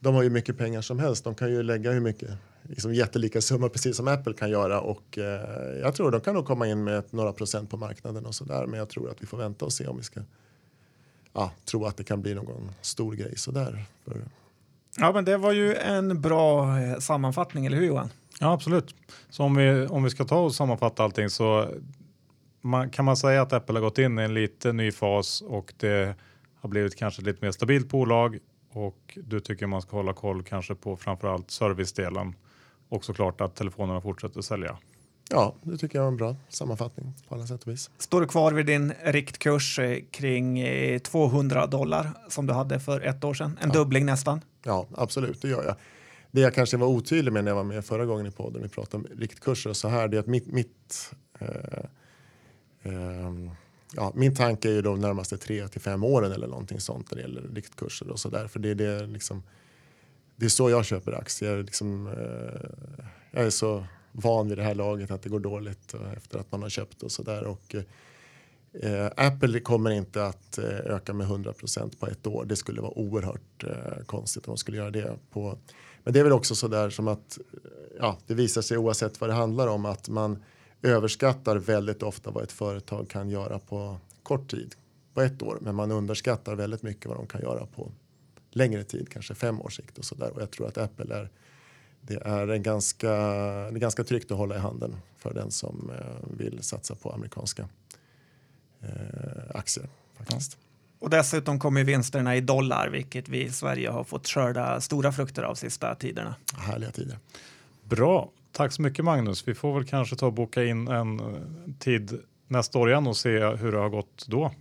[0.00, 1.24] de har ju mycket pengar som helst.
[1.24, 2.30] De kan ju lägga hur mycket
[2.68, 6.46] liksom jättelika summor precis som Apple kan göra och eh, jag tror de kan nog
[6.46, 9.38] komma in med några procent på marknaden och sådär men jag tror att vi får
[9.38, 10.20] vänta och se om vi ska
[11.32, 13.84] ja, tro att det kan bli någon stor grej sådär.
[14.04, 14.22] För...
[14.98, 18.08] Ja men det var ju en bra eh, sammanfattning, eller hur Johan?
[18.40, 18.94] Ja absolut.
[19.30, 21.68] Så om vi, om vi ska ta och sammanfatta allting så
[22.60, 25.74] man, kan man säga att Apple har gått in i en lite ny fas och
[25.76, 26.14] det
[26.60, 28.38] har blivit kanske ett lite mer stabilt bolag
[28.72, 32.34] och du tycker man ska hålla koll kanske på framförallt servicedelen
[32.88, 34.78] Och såklart att telefonerna fortsätter sälja.
[35.30, 37.90] Ja, det tycker jag är en bra sammanfattning på alla sätt och vis.
[37.98, 43.00] Står du kvar vid din riktkurs eh, kring eh, 200 dollar som du hade för
[43.00, 43.58] ett år sedan?
[43.62, 44.40] En dubbling nästan.
[44.64, 45.76] Ja, absolut, det gör jag.
[46.30, 48.68] Det jag kanske var otydlig med när jag var med förra gången i podden, vi
[48.68, 51.48] pratade om riktkurser och så här, det är att mitt, mitt eh,
[52.82, 53.32] eh,
[53.94, 57.16] ja, min tanke är ju de närmaste tre till fem åren eller någonting sånt när
[57.16, 58.48] det gäller riktkurser och så där.
[58.48, 59.42] För det är det liksom,
[60.36, 61.62] det är så jag köper aktier.
[61.62, 62.70] Liksom, eh,
[63.30, 66.62] jag är så van vid det här laget att det går dåligt efter att man
[66.62, 67.56] har köpt och så där.
[68.82, 72.44] eh, Apple kommer inte att eh, öka med 100% på ett år.
[72.44, 75.18] Det skulle vara oerhört eh, konstigt om de skulle göra det.
[75.30, 75.58] På,
[76.04, 79.20] men det är väl också så där som att eh, ja, det visar sig oavsett
[79.20, 80.42] vad det handlar om att man
[80.82, 84.74] överskattar väldigt ofta vad ett företag kan göra på kort tid,
[85.14, 85.58] på ett år.
[85.60, 87.92] Men man underskattar väldigt mycket vad de kan göra på
[88.56, 90.30] längre tid, kanske fem års sikt och så där.
[90.30, 91.30] Och jag tror att Apple är
[92.00, 95.90] det är, en ganska, det är ganska tryggt att hålla i handen för den som
[95.90, 97.68] eh, vill satsa på amerikanska
[98.82, 98.88] eh,
[99.54, 99.88] aktier.
[100.18, 100.58] Faktiskt.
[100.98, 105.42] Och dessutom kommer vinsterna i dollar, vilket vi i Sverige har fått skörda stora frukter
[105.42, 106.34] av sista tiderna.
[106.58, 107.18] Härliga tider.
[107.84, 109.48] Bra, tack så mycket Magnus.
[109.48, 111.26] Vi får väl kanske ta och boka in en eh,
[111.78, 114.52] tid nästa år igen och se hur det har gått då.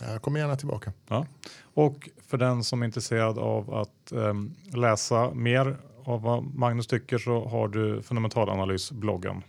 [0.00, 0.92] Jag kommer gärna tillbaka.
[1.08, 1.26] Ja.
[1.74, 7.18] Och för den som är intresserad av att um, läsa mer av vad Magnus tycker
[7.18, 9.42] så har du Fundamentalanalys-bloggen.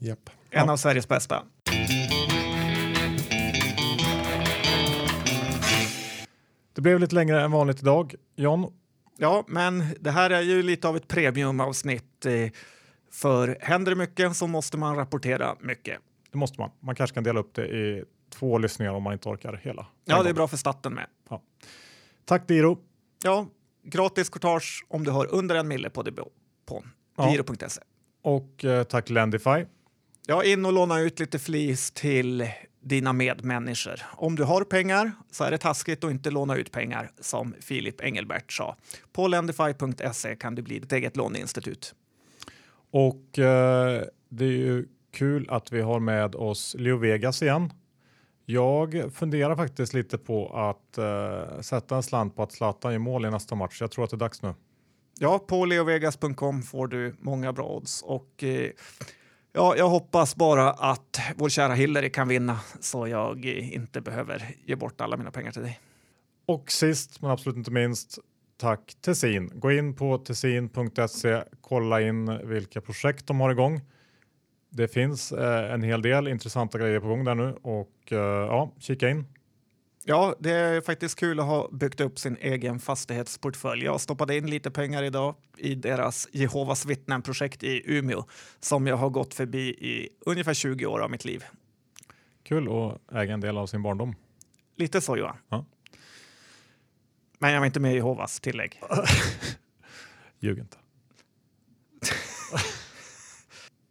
[0.00, 0.30] Yep.
[0.50, 0.72] En ja.
[0.72, 1.42] av Sveriges bästa.
[6.72, 8.14] Det blev lite längre än vanligt idag.
[8.36, 8.72] John?
[9.18, 12.26] Ja, men det här är ju lite av ett premiumavsnitt.
[12.26, 12.50] Eh,
[13.10, 15.98] för händer det mycket så måste man rapportera mycket.
[16.32, 16.70] Det måste man.
[16.80, 18.04] Man kanske kan dela upp det i
[18.34, 19.86] två lyssningar om man inte orkar hela.
[20.04, 21.06] Ja, det är bra för staten med.
[21.28, 21.42] Ja.
[22.24, 22.78] Tack Diro.
[23.22, 23.46] Ja,
[23.84, 26.90] gratis courtage om du har under en mille på depån.
[27.16, 27.30] Ja.
[27.30, 27.80] Diro.se.
[28.22, 29.64] Och eh, tack Lendify.
[30.26, 32.48] Ja, in och låna ut lite flis till
[32.80, 34.02] dina medmänniskor.
[34.12, 38.00] Om du har pengar så är det taskigt att inte låna ut pengar, som Filip
[38.00, 38.76] Engelbert sa.
[39.12, 41.94] På lendify.se kan du bli ditt eget låneinstitut.
[42.90, 47.72] Och eh, det är ju kul att vi har med oss Leo Vegas igen.
[48.46, 53.24] Jag funderar faktiskt lite på att uh, sätta en slant på att Zlatan gör mål
[53.24, 53.80] i nästa match.
[53.80, 54.54] Jag tror att det är dags nu.
[55.18, 58.68] Ja, på leovegas.com får du många bra odds och uh,
[59.52, 64.76] ja, jag hoppas bara att vår kära Hillary kan vinna så jag inte behöver ge
[64.76, 65.80] bort alla mina pengar till dig.
[66.46, 68.18] Och sist men absolut inte minst,
[68.56, 69.50] tack Tessin.
[69.54, 73.80] Gå in på tessin.se, kolla in vilka projekt de har igång.
[74.76, 78.72] Det finns eh, en hel del intressanta grejer på gång där nu och eh, ja,
[78.78, 79.26] kika in.
[80.04, 83.84] Ja, det är faktiskt kul att ha byggt upp sin egen fastighetsportfölj.
[83.84, 88.24] Jag stoppade in lite pengar idag i deras Jehovas vittnen-projekt i Umeå
[88.60, 91.44] som jag har gått förbi i ungefär 20 år av mitt liv.
[92.42, 94.14] Kul att äga en del av sin barndom.
[94.76, 95.36] Lite så Johan.
[95.48, 95.64] Ja.
[97.38, 98.80] Men jag var inte med i Jehovas tillägg.
[100.40, 100.76] Ljug inte.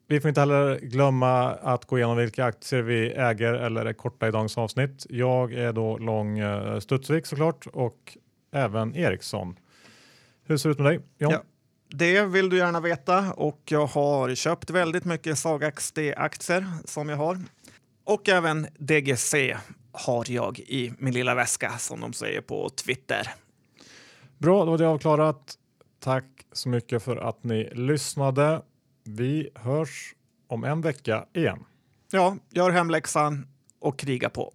[0.07, 4.27] Vi får inte heller glömma att gå igenom vilka aktier vi äger eller är korta
[4.27, 5.05] i dagens avsnitt.
[5.09, 8.17] Jag är då lång eh, Studsvik såklart och
[8.51, 9.55] även Ericsson.
[10.45, 10.99] Hur ser det ut med dig?
[11.17, 11.31] John?
[11.31, 11.43] Ja,
[11.89, 17.17] det vill du gärna veta och jag har köpt väldigt mycket Sagax D-aktier som jag
[17.17, 17.39] har.
[18.03, 19.33] Och även DGC
[19.91, 23.29] har jag i min lilla väska som de säger på Twitter.
[24.37, 25.55] Bra, då var det avklarat.
[25.99, 28.61] Tack så mycket för att ni lyssnade.
[29.03, 30.13] Vi hörs
[30.47, 31.65] om en vecka igen.
[32.11, 33.47] Ja, gör hemläxan
[33.79, 34.53] och kriga på.